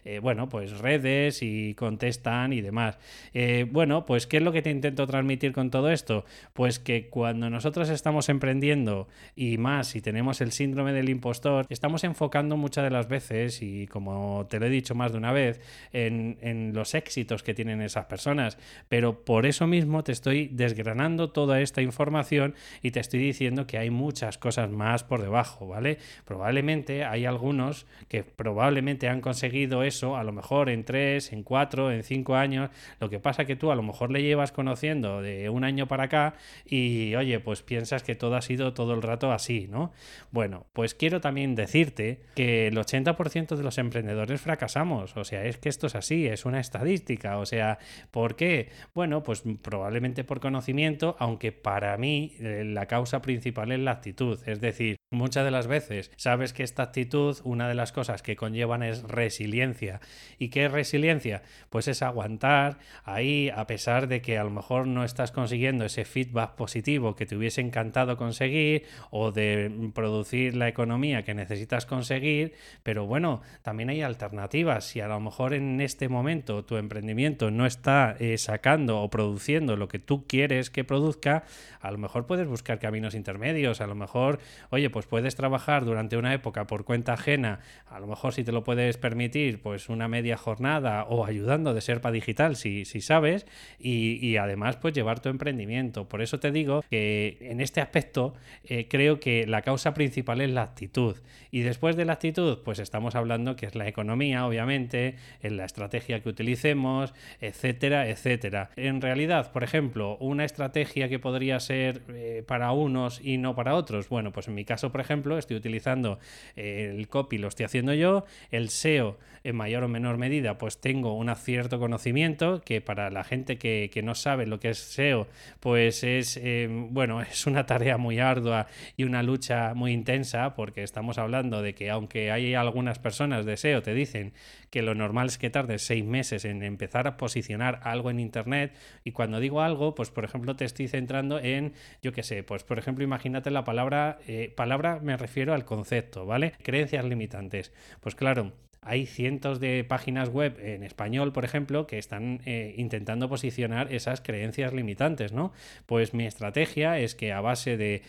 eh, 0.05 0.19
bueno, 0.19 0.49
pues 0.49 0.79
redes 0.79 1.41
y 1.41 1.73
contestan 1.75 2.53
y 2.53 2.61
demás. 2.61 2.97
Eh, 3.33 3.65
bueno, 3.69 4.05
pues 4.05 4.27
¿qué 4.27 4.37
es 4.37 4.43
lo 4.43 4.51
que 4.51 4.61
te 4.61 4.69
intento 4.69 5.07
transmitir 5.07 5.53
con 5.53 5.69
todo 5.69 5.89
esto? 5.89 6.25
Pues 6.53 6.79
que 6.79 7.09
cuando 7.09 7.49
nosotros 7.49 7.89
estamos 7.89 8.29
emprendiendo 8.29 9.07
y 9.35 9.57
más 9.57 9.87
si 9.87 10.01
tenemos 10.01 10.41
el 10.41 10.51
síndrome 10.51 10.93
del 10.93 11.09
impostor, 11.09 11.65
estamos 11.69 12.03
enfocando 12.03 12.57
muchas 12.57 12.83
de 12.83 12.89
las 12.89 13.07
veces, 13.07 13.61
y 13.61 13.87
como 13.87 14.47
te 14.49 14.59
lo 14.59 14.65
he 14.65 14.69
dicho 14.69 14.95
más 14.95 15.11
de 15.11 15.17
una 15.17 15.31
vez, 15.31 15.61
en, 15.93 16.37
en 16.41 16.73
los 16.73 16.95
éxitos 16.95 17.43
que 17.43 17.53
tienen 17.53 17.81
esas 17.81 18.05
personas. 18.05 18.57
Pero 18.89 19.23
por 19.23 19.45
eso 19.45 19.67
mismo 19.67 20.03
te 20.03 20.11
estoy 20.11 20.47
desgranando 20.51 21.31
toda 21.31 21.61
esta 21.61 21.81
información 21.81 22.55
y 22.81 22.91
te 22.91 22.99
estoy 22.99 23.19
diciendo 23.19 23.67
que 23.67 23.77
hay 23.77 23.89
muchas 23.89 24.37
cosas 24.37 24.69
más 24.69 25.03
por 25.03 25.21
debajo, 25.21 25.67
¿vale? 25.67 25.97
Probablemente 26.25 27.05
hay 27.05 27.25
algunos 27.25 27.85
que 28.07 28.23
probablemente 28.23 29.07
han 29.07 29.21
conseguido 29.21 29.36
eso, 29.43 30.17
a 30.17 30.23
lo 30.23 30.31
mejor 30.31 30.69
en 30.69 30.83
tres, 30.83 31.33
en 31.33 31.43
cuatro, 31.43 31.91
en 31.91 32.03
cinco 32.03 32.35
años. 32.35 32.69
Lo 32.99 33.09
que 33.09 33.19
pasa 33.19 33.45
que 33.45 33.55
tú 33.55 33.71
a 33.71 33.75
lo 33.75 33.83
mejor 33.83 34.11
le 34.11 34.21
llevas 34.21 34.51
conociendo 34.51 35.21
de 35.21 35.49
un 35.49 35.63
año 35.63 35.87
para 35.87 36.05
acá 36.05 36.35
y, 36.65 37.15
oye, 37.15 37.39
pues 37.39 37.61
piensas 37.61 38.03
que 38.03 38.15
todo 38.15 38.35
ha 38.35 38.41
sido 38.41 38.73
todo 38.73 38.93
el 38.93 39.01
rato 39.01 39.31
así, 39.31 39.67
¿no? 39.69 39.91
Bueno, 40.31 40.65
pues 40.73 40.93
quiero 40.93 41.21
también 41.21 41.55
decirte 41.55 42.21
que 42.35 42.67
el 42.67 42.77
80% 42.77 43.55
de 43.55 43.63
los 43.63 43.77
emprendedores 43.77 44.41
fracasamos. 44.41 45.15
O 45.17 45.23
sea, 45.23 45.45
es 45.45 45.57
que 45.57 45.69
esto 45.69 45.87
es 45.87 45.95
así, 45.95 46.27
es 46.27 46.45
una 46.45 46.59
estadística. 46.59 47.37
O 47.37 47.45
sea, 47.45 47.79
¿por 48.11 48.35
qué? 48.35 48.69
Bueno, 48.93 49.23
pues 49.23 49.43
probablemente 49.61 50.23
por 50.23 50.39
conocimiento, 50.39 51.15
aunque 51.19 51.51
para 51.51 51.97
mí 51.97 52.35
eh, 52.39 52.63
la 52.65 52.85
causa 52.85 53.21
principal 53.21 53.71
es 53.71 53.79
la 53.79 53.91
actitud. 53.91 54.39
Es 54.45 54.61
decir, 54.61 54.97
muchas 55.11 55.45
de 55.45 55.51
las 55.51 55.67
veces 55.67 56.11
sabes 56.17 56.51
que 56.51 56.63
esta 56.63 56.83
actitud, 56.83 57.37
una 57.45 57.69
de 57.69 57.75
las 57.75 57.93
cosas 57.93 58.21
que 58.21 58.35
conllevan 58.35 58.83
es 58.83 59.03
resiliencia. 59.03 60.01
¿Y 60.37 60.49
qué 60.49 60.65
es 60.65 60.71
resiliencia? 60.71 61.43
Pues 61.69 61.87
es 61.87 62.01
aguantar 62.01 62.79
ahí 63.05 63.49
a 63.49 63.67
pesar 63.67 64.07
de 64.07 64.21
que 64.21 64.37
a 64.37 64.43
lo 64.43 64.49
mejor 64.49 64.85
no 64.85 65.05
estás 65.05 65.31
consiguiendo 65.31 65.85
ese 65.85 66.03
feedback 66.03 66.55
positivo 66.55 67.15
que 67.15 67.25
te 67.25 67.37
hubiese 67.37 67.61
encantado 67.61 68.17
conseguir 68.17 68.83
o 69.09 69.31
de 69.31 69.91
producir 69.93 70.55
la 70.57 70.67
economía 70.67 71.23
que 71.23 71.33
necesitas 71.33 71.85
conseguir, 71.85 72.53
pero 72.83 73.05
bueno, 73.05 73.41
también 73.61 73.89
hay 73.89 74.01
alternativas. 74.01 74.85
Si 74.85 74.99
a 74.99 75.07
lo 75.07 75.19
mejor 75.21 75.53
en 75.53 75.79
este 75.79 76.09
momento 76.09 76.65
tu 76.65 76.75
emprendimiento 76.75 77.49
no 77.49 77.65
está 77.65 78.17
eh, 78.19 78.37
sacando 78.37 79.01
o 79.01 79.09
produciendo 79.09 79.77
lo 79.77 79.87
que 79.87 79.99
tú 79.99 80.27
quieres 80.27 80.69
que 80.69 80.83
produzca, 80.83 81.45
a 81.79 81.91
lo 81.91 81.97
mejor 81.97 82.27
puedes 82.27 82.47
buscar 82.47 82.79
caminos 82.79 83.15
intermedios, 83.15 83.79
a 83.79 83.87
lo 83.87 83.95
mejor, 83.95 84.39
oye, 84.69 84.89
pues 84.97 85.05
puedes 85.05 85.35
trabajar 85.35 85.85
durante 85.85 86.17
una 86.17 86.33
época 86.33 86.65
por 86.65 86.83
cuenta 86.83 87.13
ajena, 87.13 87.59
a 87.85 87.99
lo 87.99 88.07
mejor 88.07 88.33
si 88.33 88.43
te 88.43 88.51
lo 88.51 88.63
puedes 88.63 88.97
permitir, 88.97 89.61
pues 89.61 89.89
una 89.89 90.07
media 90.07 90.37
jornada 90.37 91.03
o 91.03 91.23
ayudando 91.23 91.75
de 91.75 91.81
Serpa 91.81 92.11
Digital 92.11 92.55
si, 92.55 92.83
si 92.83 93.01
sabes, 93.01 93.45
y, 93.77 94.37
además 94.37 94.77
pues 94.77 94.95
llevar 94.95 95.19
tu 95.19 95.29
emprendimiento. 95.29 96.09
Por 96.09 96.23
eso 96.23 96.39
te 96.39 96.51
digo 96.51 96.83
que 96.89 97.37
en 97.41 97.61
este 97.61 97.79
aspecto 97.79 98.33
eh, 98.63 98.87
creo 98.89 99.19
que 99.19 99.45
la 99.45 99.61
causa 99.61 99.93
principal 99.93 100.41
es 100.41 100.49
la 100.49 100.63
actitud. 100.63 101.17
Y 101.51 101.61
después 101.61 101.95
de 101.95 102.05
la 102.05 102.13
actitud, 102.13 102.59
pues 102.65 102.79
estamos 102.79 103.13
hablando 103.13 103.55
que 103.55 103.67
es 103.67 103.75
la 103.75 103.87
economía, 103.87 104.47
obviamente, 104.47 105.15
en 105.43 105.57
la 105.57 105.65
estrategia 105.65 106.21
que 106.21 106.29
utilicemos, 106.29 107.13
etcétera, 107.39 108.09
etcétera. 108.09 108.71
En 108.75 108.99
realidad, 108.99 109.51
por 109.51 109.63
ejemplo, 109.63 110.17
una 110.17 110.43
estrategia 110.43 111.07
que 111.07 111.19
podría 111.19 111.59
ser 111.59 112.01
eh, 112.09 112.43
para 112.47 112.71
unos 112.71 113.21
y 113.23 113.37
no 113.37 113.53
para 113.53 113.75
otros. 113.75 114.09
Bueno, 114.09 114.31
pues 114.31 114.47
en 114.47 114.55
mi 114.55 114.65
caso, 114.65 114.86
por 114.91 115.01
ejemplo, 115.01 115.37
estoy 115.37 115.57
utilizando 115.57 116.19
eh, 116.55 116.93
el 116.95 117.07
copy, 117.07 117.37
lo 117.37 117.47
estoy 117.47 117.65
haciendo 117.65 117.93
yo, 117.93 118.25
el 118.51 118.69
SEO 118.69 119.17
en 119.43 119.55
mayor 119.55 119.83
o 119.83 119.87
menor 119.87 120.17
medida, 120.17 120.57
pues 120.57 120.81
tengo 120.81 121.13
un 121.13 121.33
cierto 121.35 121.79
conocimiento 121.79 122.61
que 122.65 122.81
para 122.81 123.09
la 123.09 123.23
gente 123.23 123.57
que, 123.57 123.89
no 124.03 124.13
sabe 124.13 124.45
lo 124.45 124.59
que 124.59 124.69
es 124.69 124.77
SEO, 124.77 125.27
pues 125.59 126.03
es, 126.03 126.37
eh, 126.37 126.67
bueno, 126.69 127.21
es 127.31 127.47
una 127.47 127.65
tarea 127.65 127.97
muy 127.97 128.19
ardua 128.19 128.67
y 128.97 129.03
una 129.03 129.23
lucha 129.23 129.73
muy 129.73 129.93
intensa 129.93 130.53
porque 130.55 130.83
estamos 130.83 131.17
hablando 131.17 131.61
de 131.61 131.73
que 131.73 131.89
aunque 131.89 132.31
hay 132.31 132.55
algunas 132.55 132.99
personas 132.99 133.45
de 133.45 133.57
SEO 133.57 133.81
te 133.81 133.93
dicen 133.93 134.33
que 134.69 134.81
lo 134.81 134.95
normal 134.95 135.27
es 135.27 135.37
que 135.37 135.49
tardes 135.49 135.81
seis 135.81 136.03
meses 136.03 136.43
en 136.45 136.61
empezar 136.61 137.07
a 137.07 137.17
posicionar 137.17 137.79
algo 137.83 138.11
en 138.11 138.19
Internet. 138.19 138.73
Y 139.03 139.11
cuando 139.11 139.39
digo 139.39 139.61
algo, 139.61 139.95
pues 139.95 140.11
por 140.11 140.25
ejemplo 140.25 140.55
te 140.55 140.65
estoy 140.65 140.87
centrando 140.87 141.39
en, 141.39 141.73
yo 142.01 142.11
qué 142.11 142.23
sé, 142.23 142.43
pues 142.43 142.63
por 142.63 142.77
ejemplo 142.77 143.03
imagínate 143.03 143.49
la 143.49 143.63
palabra, 143.63 144.19
eh, 144.27 144.53
palabra 144.55 144.76
me 145.01 145.17
refiero 145.17 145.53
al 145.53 145.65
concepto, 145.65 146.25
¿vale? 146.25 146.53
Creencias 146.63 147.05
limitantes. 147.05 147.73
Pues 147.99 148.15
claro, 148.15 148.53
hay 148.87 149.05
cientos 149.05 149.59
de 149.59 149.83
páginas 149.83 150.29
web 150.29 150.57
en 150.61 150.83
español, 150.83 151.33
por 151.33 151.43
ejemplo, 151.43 151.87
que 151.87 151.97
están 151.97 152.41
eh, 152.45 152.73
intentando 152.77 153.27
posicionar 153.27 153.93
esas 153.93 154.21
creencias 154.21 154.73
limitantes, 154.73 155.33
¿no? 155.33 155.51
Pues 155.85 156.13
mi 156.13 156.25
estrategia 156.25 156.97
es 156.97 157.13
que 157.13 157.33
a 157.33 157.41
base 157.41 157.75
de, 157.75 158.01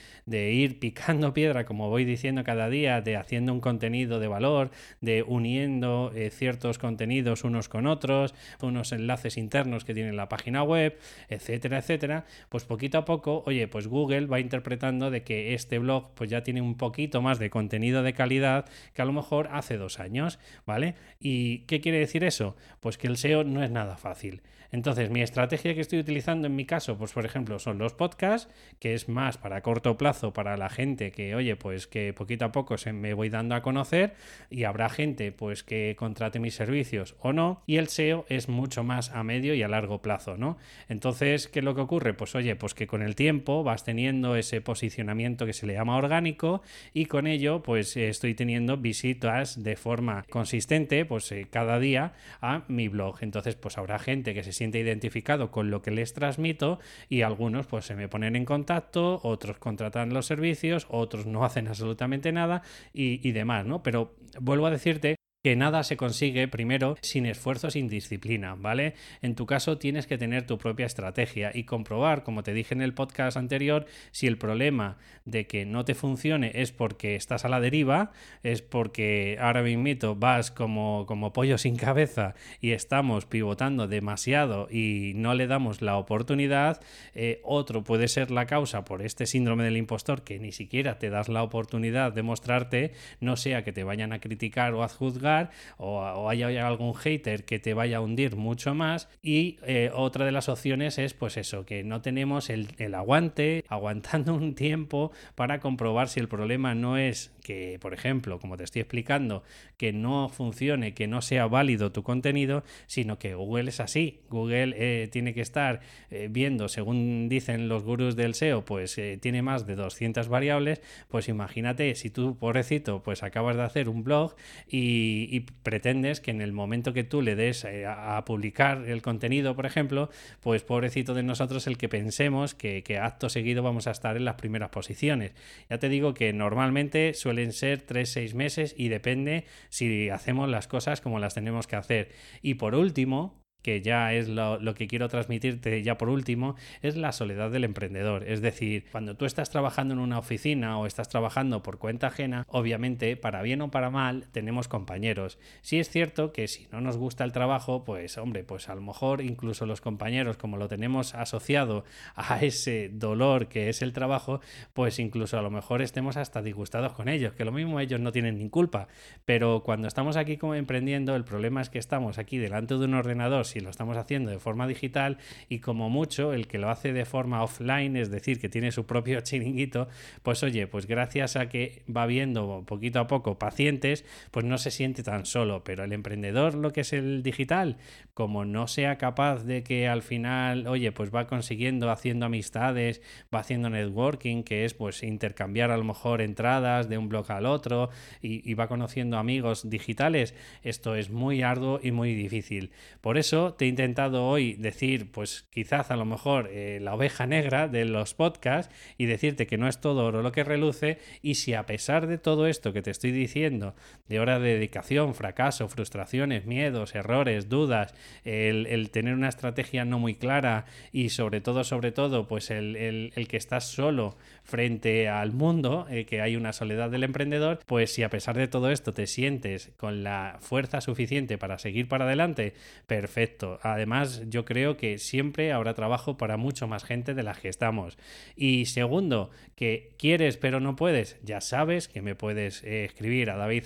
ir 0.53 0.79
picando 0.79 1.35
piedra, 1.35 1.65
como 1.65 1.91
voy 1.91 2.05
diciendo 2.05 2.45
cada 2.45 2.69
día, 2.69 3.01
de 3.01 3.17
haciendo 3.17 3.53
un 3.53 3.61
contenido 3.61 4.21
de 4.21 4.29
valor, 4.29 4.71
de 5.01 5.25
uniendo 5.25 6.13
eh, 6.15 6.31
ciertos 6.31 6.79
contenidos 6.79 7.43
unos 7.43 7.69
con 7.69 7.87
otros, 7.87 8.35
unos 8.63 8.93
enlaces 8.93 9.37
internos 9.37 9.85
que 9.85 9.95
tiene 9.95 10.13
la 10.13 10.29
página 10.29 10.63
web, 10.63 10.97
etcétera, 11.29 11.79
etcétera, 11.79 12.25
pues 12.49 12.65
poquito 12.65 12.99
a 12.99 13.05
poco, 13.05 13.43
oye, 13.47 13.67
pues 13.67 13.89
Google 13.89 14.27
va 14.27 14.39
interpretando 14.39 15.11
de 15.11 15.25
que 15.25 15.55
este 15.55 15.79
blog 15.79 16.15
pues 16.15 16.31
ya 16.31 16.45
tiene 16.45 16.63
un 16.63 16.77
poquito 16.77 17.21
más 17.21 17.41
de 17.41 17.51
contenido 17.51 18.05
de 18.05 18.13
calidad 18.13 18.67
que 18.95 19.03
a 19.03 19.05
lo 19.05 19.13
mejor 19.13 19.49
hace 19.53 19.77
dos 19.77 19.99
años 19.99 20.39
¿vale? 20.69 20.95
¿Y 21.19 21.61
qué 21.61 21.81
quiere 21.81 21.99
decir 21.99 22.23
eso? 22.25 22.55
Pues 22.81 22.99
que 22.99 23.07
el 23.07 23.17
SEO 23.17 23.43
no 23.43 23.65
es 23.65 23.71
nada 23.71 23.97
fácil. 23.97 24.43
Entonces, 24.71 25.09
mi 25.09 25.23
estrategia 25.23 25.75
que 25.75 25.81
estoy 25.81 25.99
utilizando 25.99 26.47
en 26.47 26.55
mi 26.55 26.67
caso, 26.67 26.99
pues 26.99 27.13
por 27.13 27.25
ejemplo, 27.25 27.59
son 27.59 27.79
los 27.79 27.95
podcasts, 27.95 28.53
que 28.79 28.93
es 28.93 29.09
más 29.09 29.39
para 29.39 29.63
corto 29.63 29.97
plazo 29.97 30.35
para 30.35 30.59
la 30.59 30.69
gente 30.69 31.11
que, 31.11 31.35
oye, 31.35 31.57
pues 31.57 31.87
que 31.87 32.13
poquito 32.13 32.45
a 32.45 32.53
poco 32.53 32.77
se 32.77 32.93
me 32.93 33.15
voy 33.15 33.31
dando 33.31 33.55
a 33.55 33.63
conocer 33.63 34.15
y 34.51 34.65
habrá 34.65 34.91
gente 34.91 35.33
pues 35.33 35.63
que 35.63 35.97
contrate 35.99 36.39
mis 36.39 36.55
servicios 36.55 37.17
o 37.21 37.33
no. 37.33 37.63
Y 37.67 37.77
el 37.77 37.89
SEO 37.89 38.27
es 38.29 38.51
mucho 38.51 38.85
más 38.85 39.11
a 39.11 39.23
medio 39.25 39.55
y 39.55 39.63
a 39.63 39.69
largo 39.69 40.03
plazo, 40.03 40.37
¿no? 40.37 40.59
Entonces, 40.89 41.49
¿qué 41.49 41.61
es 41.61 41.65
lo 41.65 41.75
que 41.75 41.81
ocurre? 41.81 42.13
Pues 42.13 42.35
oye, 42.35 42.55
pues 42.55 42.75
que 42.75 42.87
con 42.87 43.01
el 43.01 43.15
tiempo 43.15 43.65
vas 43.65 43.85
teniendo 43.85 44.37
ese 44.37 44.61
posicionamiento 44.61 45.47
que 45.47 45.55
se 45.55 45.67
le 45.67 45.75
llama 45.75 45.97
orgánico 45.97 46.61
y 46.93 47.07
con 47.07 47.27
ello 47.27 47.63
pues 47.63 47.97
estoy 47.97 48.35
teniendo 48.35 48.77
visitas 48.77 49.63
de 49.63 49.77
forma 49.77 50.27
consistente 50.29 50.58
pues 51.05 51.31
eh, 51.33 51.47
cada 51.51 51.79
día 51.79 52.13
a 52.41 52.65
mi 52.69 52.89
blog. 52.89 53.19
Entonces, 53.21 53.55
pues 53.55 53.79
habrá 53.79 53.99
gente 53.99 54.35
que 54.35 54.43
se 54.43 54.53
siente 54.53 54.79
identificado 54.79 55.51
con 55.51 55.71
lo 55.71 55.83
que 55.83 55.91
les 55.91 56.15
transmito 56.15 56.79
y 57.09 57.23
algunos 57.23 57.67
pues 57.67 57.87
se 57.87 57.95
me 57.95 58.09
ponen 58.09 58.37
en 58.37 58.45
contacto, 58.45 59.21
otros 59.23 59.59
contratan 59.59 60.13
los 60.13 60.27
servicios, 60.27 60.87
otros 60.91 61.27
no 61.27 61.45
hacen 61.45 61.69
absolutamente 61.69 62.33
nada 62.33 62.63
y, 62.93 63.27
y 63.27 63.33
demás, 63.33 63.67
¿no? 63.67 63.83
Pero 63.83 64.15
vuelvo 64.41 64.67
a 64.67 64.71
decirte 64.71 65.17
que 65.49 65.57
nada 65.57 65.83
se 65.83 65.97
consigue 65.97 66.47
primero 66.47 66.99
sin 67.01 67.25
esfuerzo, 67.25 67.71
sin 67.71 67.89
disciplina, 67.89 68.55
¿vale? 68.55 68.93
En 69.23 69.35
tu 69.35 69.47
caso 69.47 69.79
tienes 69.79 70.07
que 70.07 70.19
tener 70.19 70.47
tu 70.47 70.59
propia 70.59 70.85
estrategia 70.85 71.53
y 71.55 71.65
comprobar, 71.65 72.23
como 72.23 72.43
te 72.43 72.53
dije 72.53 72.75
en 72.75 72.83
el 72.83 72.93
podcast 72.93 73.39
anterior, 73.39 73.87
si 74.11 74.27
el 74.27 74.37
problema 74.37 74.99
de 75.25 75.47
que 75.47 75.65
no 75.65 75.87
te 75.87 75.95
funcione 75.95 76.53
es 76.55 76.71
porque 76.71 77.15
estás 77.15 77.47
a 77.47 77.49
la 77.49 77.61
deriva, 77.61 78.13
es 78.43 78.61
porque 78.61 79.39
ahora 79.41 79.63
mismo 79.63 80.17
vas 80.17 80.51
como, 80.51 81.07
como 81.07 81.33
pollo 81.33 81.57
sin 81.57 81.77
cabeza 81.77 82.35
y 82.61 82.73
estamos 82.73 83.25
pivotando 83.25 83.89
demasiado 83.89 84.69
y 84.71 85.13
no 85.15 85.33
le 85.33 85.47
damos 85.47 85.81
la 85.81 85.97
oportunidad, 85.97 86.83
eh, 87.15 87.41
otro 87.43 87.85
puede 87.85 88.09
ser 88.09 88.31
la 88.31 88.45
causa 88.45 88.85
por 88.85 89.01
este 89.01 89.25
síndrome 89.25 89.65
del 89.65 89.79
impostor 89.79 90.25
que 90.25 90.39
ni 90.39 90.53
siquiera 90.53 90.99
te 90.99 91.09
das 91.09 91.31
la 91.31 91.43
oportunidad 91.43 92.13
de 92.13 92.23
mostrarte, 92.23 92.93
no 93.21 93.39
sea 93.39 93.65
que 93.65 93.73
te 93.73 93.85
vayan 93.85 94.13
a 94.13 94.21
criticar 94.21 94.75
o 94.75 94.83
a 94.83 94.89
juzgar, 94.89 95.38
o, 95.77 96.29
haya 96.29 96.67
algún 96.67 96.95
hater 96.95 97.45
que 97.45 97.59
te 97.59 97.75
vaya 97.75 97.99
a 97.99 98.01
hundir 98.01 98.37
mucho 98.37 98.75
más. 98.75 99.09
Y 99.23 99.59
eh, 99.63 99.91
otra 99.95 100.25
de 100.25 100.33
las 100.33 100.49
opciones 100.49 100.99
es 100.99 101.15
pues 101.15 101.37
eso, 101.37 101.65
que 101.65 101.85
no 101.85 102.01
tenemos 102.03 102.51
el, 102.51 102.69
el 102.79 102.95
aguante, 102.95 103.65
aguantando 103.69 104.35
un 104.35 104.55
tiempo 104.55 105.13
para 105.35 105.61
comprobar 105.61 106.09
si 106.09 106.21
el 106.21 106.29
problema 106.29 106.75
no 106.75 106.97
es 106.97 107.33
que, 107.49 107.79
por 107.81 107.95
ejemplo, 107.95 108.39
como 108.41 108.59
te 108.59 108.65
estoy 108.65 108.83
explicando, 108.83 109.43
que 109.79 109.95
no 109.95 110.29
funcione, 110.29 110.93
que 110.93 111.07
no 111.07 111.23
sea 111.23 111.47
válido 111.47 111.93
tu 111.93 112.03
contenido, 112.03 112.63
sino 112.87 113.19
que 113.19 113.35
Google 113.35 113.71
es 113.71 113.81
así. 113.81 114.21
Google 114.29 114.75
eh, 114.77 115.09
tiene 115.09 115.33
que 115.33 115.41
estar 115.41 115.81
eh, 116.11 116.29
viendo, 116.31 116.69
según 116.69 117.31
dicen 117.31 117.71
los 117.71 117.85
gurús 117.85 118.17
del 118.17 118.35
SEO, 118.35 118.67
pues 118.67 118.99
eh, 118.99 119.19
tiene 119.19 119.41
más 119.41 119.67
de 119.67 119.77
200 119.77 120.29
variables, 120.29 120.83
pues 121.09 121.31
imagínate 121.31 121.95
si 121.95 122.11
tú, 122.11 122.37
pobrecito, 122.37 123.03
pues 123.03 123.23
acabas 123.23 123.57
de 123.57 123.63
hacer 123.63 123.89
un 123.89 124.05
blog 124.05 124.37
y, 124.69 125.47
pretendes 125.63 126.21
que 126.21 126.31
en 126.31 126.43
el 126.43 126.53
momento 126.53 126.93
que 126.93 127.05
tú 127.05 127.23
le 127.23 127.35
des 127.35 127.65
a, 127.65 128.23
publicar 128.27 128.85
el 128.87 129.01
contenido, 129.01 129.57
por 129.57 129.65
ejemplo, 129.65 130.11
pues 130.41 130.63
pobrecito 130.65 131.15
de 131.15 131.23
nosotros 131.23 131.67
el 131.67 131.79
que 131.79 131.89
pensemos 131.89 132.55
que, 132.55 132.83
que 132.83 132.99
acto 132.99 133.31
seguido 133.31 133.63
vamos 133.63 133.87
a 133.87 133.93
estar 133.93 134.19
en 134.19 134.27
las 134.27 134.35
primeras 134.35 134.69
posiciones. 134.69 135.33
Ya 135.71 135.79
te 135.79 135.89
digo 135.89 136.13
que 136.13 136.35
normalmente 136.35 137.15
suelen 137.39 137.53
ser 137.53 137.87
3-6 137.87 138.35
meses 138.35 138.75
y 138.77 138.89
depende 138.89 139.45
si 139.69 140.11
hacemos 140.11 140.49
las 140.49 140.67
cosas 140.67 141.01
como 141.01 141.21
las 141.21 141.35
tenemos 141.35 141.69
que 141.69 141.77
hacer. 141.77 142.11
Y 142.43 142.55
por 142.55 142.75
último, 142.75 143.45
que 143.63 143.83
ya 143.83 144.13
es 144.15 144.29
lo, 144.29 144.59
que 144.75 144.87
quiero 144.87 145.09
transmitirte 145.09 145.83
ya 145.83 145.99
por 145.99 146.09
último, 146.09 146.55
es 146.83 146.97
la 146.97 147.13
soledad 147.13 147.51
del 147.51 147.65
emprendedor. 147.65 148.25
Es 148.25 148.41
decir, 148.41 148.85
cuando 148.93 149.17
tú 149.17 149.25
estás 149.25 149.51
trabajando 149.51 149.95
en 149.95 150.01
una 150.01 150.19
oficina 150.19 150.79
o 150.79 150.87
estás 150.87 151.09
trabajando 151.09 151.63
por 151.63 151.79
cuenta 151.79 152.09
ajena, 152.09 152.47
obviamente, 152.49 153.17
para 153.17 153.43
bien 153.43 153.61
o 153.63 153.71
para 153.71 153.91
mal, 153.91 154.29
tenemos 154.33 154.69
compañeros. 154.69 155.39
Sí 155.63 155.79
es 155.79 155.91
cierto 155.91 156.33
que 156.33 156.47
si 156.49 156.69
no 156.71 156.81
nos 156.81 156.97
gusta 156.97 157.25
el 157.25 157.33
trabajo, 157.33 157.85
pues 157.85 158.17
hombre, 158.19 158.45
pues 158.45 158.69
a 158.69 158.75
lo 158.75 158.81
mejor 158.81 159.21
incluso 159.21 159.67
los 159.67 159.81
compañeros, 159.81 160.37
como 160.37 160.57
lo 160.57 160.69
tenemos 160.69 161.15
asociado 161.15 161.85
a 162.15 162.41
ese 162.43 162.91
dolor 162.93 163.49
que 163.49 163.69
es 163.69 163.83
el 163.83 163.93
trabajo, 163.93 164.41
pues 164.73 164.99
incluso 164.99 165.39
a 165.39 165.43
lo 165.43 165.51
mejor 165.51 165.83
estemos 165.83 166.17
hasta 166.17 166.43
disgustados 166.43 166.93
con 166.93 167.09
ellos, 167.09 167.35
que 167.35 167.45
lo 167.45 167.53
mismo 167.53 167.81
ellos 167.81 168.01
no 168.01 168.13
tienen 168.13 168.39
ni 168.39 168.49
culpa. 168.49 168.89
Pero 169.25 169.63
cuando 169.65 169.89
estamos 169.89 170.17
aquí 170.17 170.37
como 170.37 170.55
emprendiendo, 170.55 171.17
el 171.17 171.25
problema 171.25 171.61
es 171.61 171.71
que 171.71 171.79
estamos 171.79 172.19
aquí 172.19 172.39
delante 172.39 172.75
de 172.75 172.85
un 172.85 172.95
ordenador, 172.95 173.47
si 173.49 173.61
lo 173.61 173.71
estamos 173.71 173.97
haciendo 173.97 174.31
de 174.31 174.39
forma 174.39 174.67
digital 174.67 175.19
y 175.49 175.59
como 175.61 175.91
mucho 175.91 176.33
el 176.33 176.47
que 176.47 176.59
lo 176.59 176.71
hace 176.71 176.93
de 176.93 177.05
forma 177.05 177.43
offline, 177.43 177.97
es 177.97 178.11
decir, 178.11 178.41
que 178.41 178.49
tiene 178.49 178.73
su 178.73 178.87
propio 178.87 179.21
chiringuito, 179.23 179.89
pues 180.23 180.43
oye, 180.43 180.67
pues 180.67 180.87
gracias 180.87 181.37
a 181.37 181.49
que 181.49 181.83
va 181.95 182.07
viendo 182.07 182.65
poquito 182.67 183.01
a 183.01 183.07
poco 183.07 183.39
pacientes, 183.39 184.05
pues 184.31 184.45
no 184.45 184.59
se 184.59 184.71
siente 184.71 185.03
tan 185.03 185.27
solo, 185.27 185.65
pero 185.65 185.85
el 185.85 185.93
emprendedor, 185.93 186.55
lo 186.55 186.73
que 186.73 186.83
es 186.83 186.93
el 186.93 187.23
digital, 187.23 187.77
como 188.15 188.45
no 188.45 188.67
sea 188.67 188.99
capaz 188.99 189.45
de 189.45 189.63
que 189.63 189.89
al 189.89 190.03
final, 190.03 190.67
oye, 190.67 190.93
pues 190.93 191.15
va 191.15 191.27
consiguiendo 191.27 191.91
haciendo 191.91 192.27
amistades, 192.27 193.01
va 193.35 193.41
haciendo 193.41 193.71
networking, 193.71 194.43
que 194.43 194.65
es 194.65 194.75
pues 194.75 195.03
intercambiar 195.03 195.71
a 195.71 195.77
lo 195.77 195.85
mejor 195.85 196.21
entradas 196.21 196.89
de 196.89 196.99
un 196.99 197.09
blog 197.09 197.31
al 197.31 197.47
otro 197.47 197.91
y, 198.21 198.49
y 198.49 198.55
va 198.55 198.69
conociendo 198.69 199.19
amigos 199.19 199.69
digitales, 199.71 200.35
esto 200.63 200.95
es 200.95 201.11
muy 201.11 201.43
arduo 201.43 201.81
y 201.83 201.93
muy 201.93 202.15
difícil. 202.15 202.71
Por 203.01 203.19
eso 203.19 203.38
te 203.47 203.65
he 203.65 203.69
intentado 203.69 204.27
hoy 204.27 204.55
decir, 204.55 205.11
pues 205.13 205.47
quizás 205.51 205.91
a 205.91 205.97
lo 205.97 206.05
mejor 206.05 206.49
eh, 206.53 206.79
la 206.81 206.95
oveja 206.95 207.27
negra 207.27 207.69
de 207.69 207.85
los 207.85 208.15
podcasts 208.15 208.75
y 208.97 209.07
decirte 209.07 209.47
que 209.47 209.59
no 209.59 209.69
es 209.69 209.81
todo 209.81 210.05
oro 210.05 210.23
lo 210.23 210.33
que 210.33 210.45
reluce 210.45 210.99
y 211.23 211.37
si 211.37 211.55
a 211.55 211.67
pesar 211.67 212.07
de 212.07 212.19
todo 212.19 212.47
esto 212.47 212.73
que 212.73 212.83
te 212.83 212.91
estoy 212.91 213.13
diciendo, 213.13 213.75
de 214.09 214.21
hora 214.21 214.39
de 214.39 214.55
dedicación, 214.55 215.15
fracaso, 215.15 215.69
frustraciones, 215.69 216.47
miedos, 216.47 216.95
errores, 216.95 217.49
dudas, 217.49 217.95
el, 218.25 218.91
tener 218.91 219.15
una 219.15 219.29
estrategia 219.29 219.85
no 219.85 219.99
muy 219.99 220.15
clara 220.15 220.65
y 220.93 221.11
sobre 221.11 221.41
todo, 221.41 221.65
sobre 221.65 221.93
todo, 221.93 222.27
pues 222.27 222.51
el, 222.51 223.13
que 223.29 223.37
estás 223.37 223.69
solo 223.69 224.17
frente 224.43 225.09
al 225.09 225.33
mundo, 225.33 225.87
eh, 225.91 226.07
que 226.07 226.23
hay 226.23 226.37
una 226.37 226.53
soledad 226.53 226.91
del 226.91 227.05
emprendedor, 227.05 227.61
pues 227.67 227.93
si 227.93 228.03
a 228.03 228.11
pesar 228.11 228.37
de 228.37 228.49
todo 228.49 228.71
esto 228.71 228.93
te 228.93 229.07
sientes 229.07 229.73
con 229.77 230.03
la 230.03 230.39
fuerza 230.41 230.81
suficiente 230.81 231.39
para 231.39 231.59
seguir 231.59 231.89
para 231.89 232.07
adelante, 232.07 232.55
perfecto 232.87 233.28
Además, 233.63 234.23
yo 234.29 234.45
creo 234.45 234.77
que 234.77 234.99
siempre 234.99 235.53
habrá 235.53 235.75
trabajo 235.75 236.17
para 236.17 236.37
mucho 236.37 236.67
más 236.67 236.85
gente 236.85 237.15
de 237.15 237.23
la 237.23 237.35
que 237.35 237.49
estamos. 237.49 237.99
Y 238.37 238.67
segundo, 238.67 239.31
que 239.55 239.95
quieres 239.99 240.37
pero 240.37 240.61
no 240.61 240.77
puedes, 240.77 241.19
ya 241.23 241.41
sabes 241.41 241.89
que 241.89 242.03
me 242.03 242.15
puedes 242.15 242.63
eh, 242.65 242.85
escribir 242.85 243.31
a 243.31 243.37
david 243.37 243.65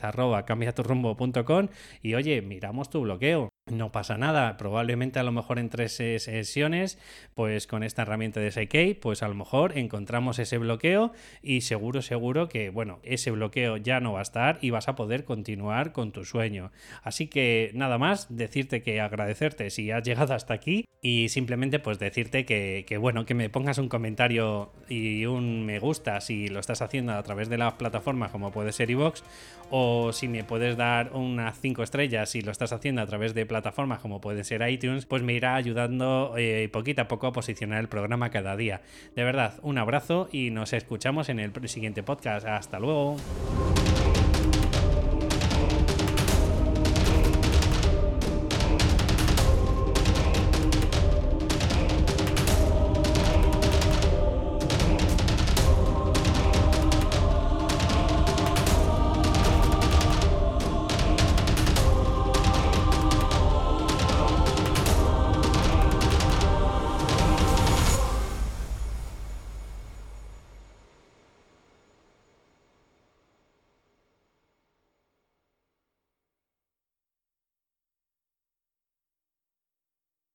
y 2.02 2.14
oye, 2.14 2.42
miramos 2.42 2.90
tu 2.90 3.00
bloqueo. 3.00 3.51
No 3.70 3.92
pasa 3.92 4.18
nada, 4.18 4.56
probablemente 4.56 5.20
a 5.20 5.22
lo 5.22 5.30
mejor 5.30 5.60
en 5.60 5.68
tres 5.68 5.92
sesiones, 5.92 6.98
pues 7.34 7.68
con 7.68 7.84
esta 7.84 8.02
herramienta 8.02 8.40
de 8.40 8.50
SIK, 8.50 8.98
pues 8.98 9.22
a 9.22 9.28
lo 9.28 9.36
mejor 9.36 9.78
encontramos 9.78 10.40
ese 10.40 10.58
bloqueo 10.58 11.12
y 11.42 11.60
seguro, 11.60 12.02
seguro 12.02 12.48
que, 12.48 12.70
bueno, 12.70 12.98
ese 13.04 13.30
bloqueo 13.30 13.76
ya 13.76 14.00
no 14.00 14.14
va 14.14 14.18
a 14.18 14.22
estar 14.22 14.58
y 14.62 14.70
vas 14.70 14.88
a 14.88 14.96
poder 14.96 15.24
continuar 15.24 15.92
con 15.92 16.10
tu 16.10 16.24
sueño. 16.24 16.72
Así 17.04 17.28
que 17.28 17.70
nada 17.72 17.98
más, 17.98 18.36
decirte 18.36 18.82
que 18.82 19.00
agradecerte 19.00 19.70
si 19.70 19.92
has 19.92 20.02
llegado 20.02 20.34
hasta 20.34 20.54
aquí 20.54 20.86
y 21.00 21.28
simplemente 21.28 21.78
pues 21.78 22.00
decirte 22.00 22.44
que, 22.44 22.84
que 22.86 22.96
bueno, 22.96 23.26
que 23.26 23.34
me 23.34 23.48
pongas 23.48 23.78
un 23.78 23.88
comentario 23.88 24.72
y 24.88 25.26
un 25.26 25.66
me 25.66 25.78
gusta 25.78 26.20
si 26.20 26.48
lo 26.48 26.60
estás 26.60 26.82
haciendo 26.82 27.12
a 27.12 27.22
través 27.24 27.48
de 27.48 27.58
las 27.58 27.74
plataformas 27.74 28.30
como 28.30 28.52
puede 28.52 28.72
ser 28.72 28.90
iVoox 28.90 29.22
o 29.70 30.12
si 30.12 30.28
me 30.28 30.44
puedes 30.44 30.76
dar 30.76 31.12
unas 31.12 31.58
5 31.60 31.82
estrellas 31.82 32.30
si 32.30 32.40
lo 32.40 32.52
estás 32.52 32.72
haciendo 32.72 33.02
a 33.02 33.06
través 33.06 33.34
de 33.34 33.46
plataformas 33.52 34.00
como 34.00 34.22
puede 34.22 34.44
ser 34.44 34.66
iTunes, 34.66 35.04
pues 35.04 35.22
me 35.22 35.34
irá 35.34 35.56
ayudando 35.56 36.34
eh, 36.38 36.70
poquito 36.72 37.02
a 37.02 37.08
poco 37.08 37.26
a 37.26 37.32
posicionar 37.32 37.80
el 37.80 37.88
programa 37.88 38.30
cada 38.30 38.56
día. 38.56 38.80
De 39.14 39.24
verdad, 39.24 39.54
un 39.60 39.76
abrazo 39.76 40.30
y 40.32 40.50
nos 40.50 40.72
escuchamos 40.72 41.28
en 41.28 41.38
el 41.38 41.52
siguiente 41.68 42.02
podcast. 42.02 42.46
Hasta 42.46 42.78
luego. 42.78 43.16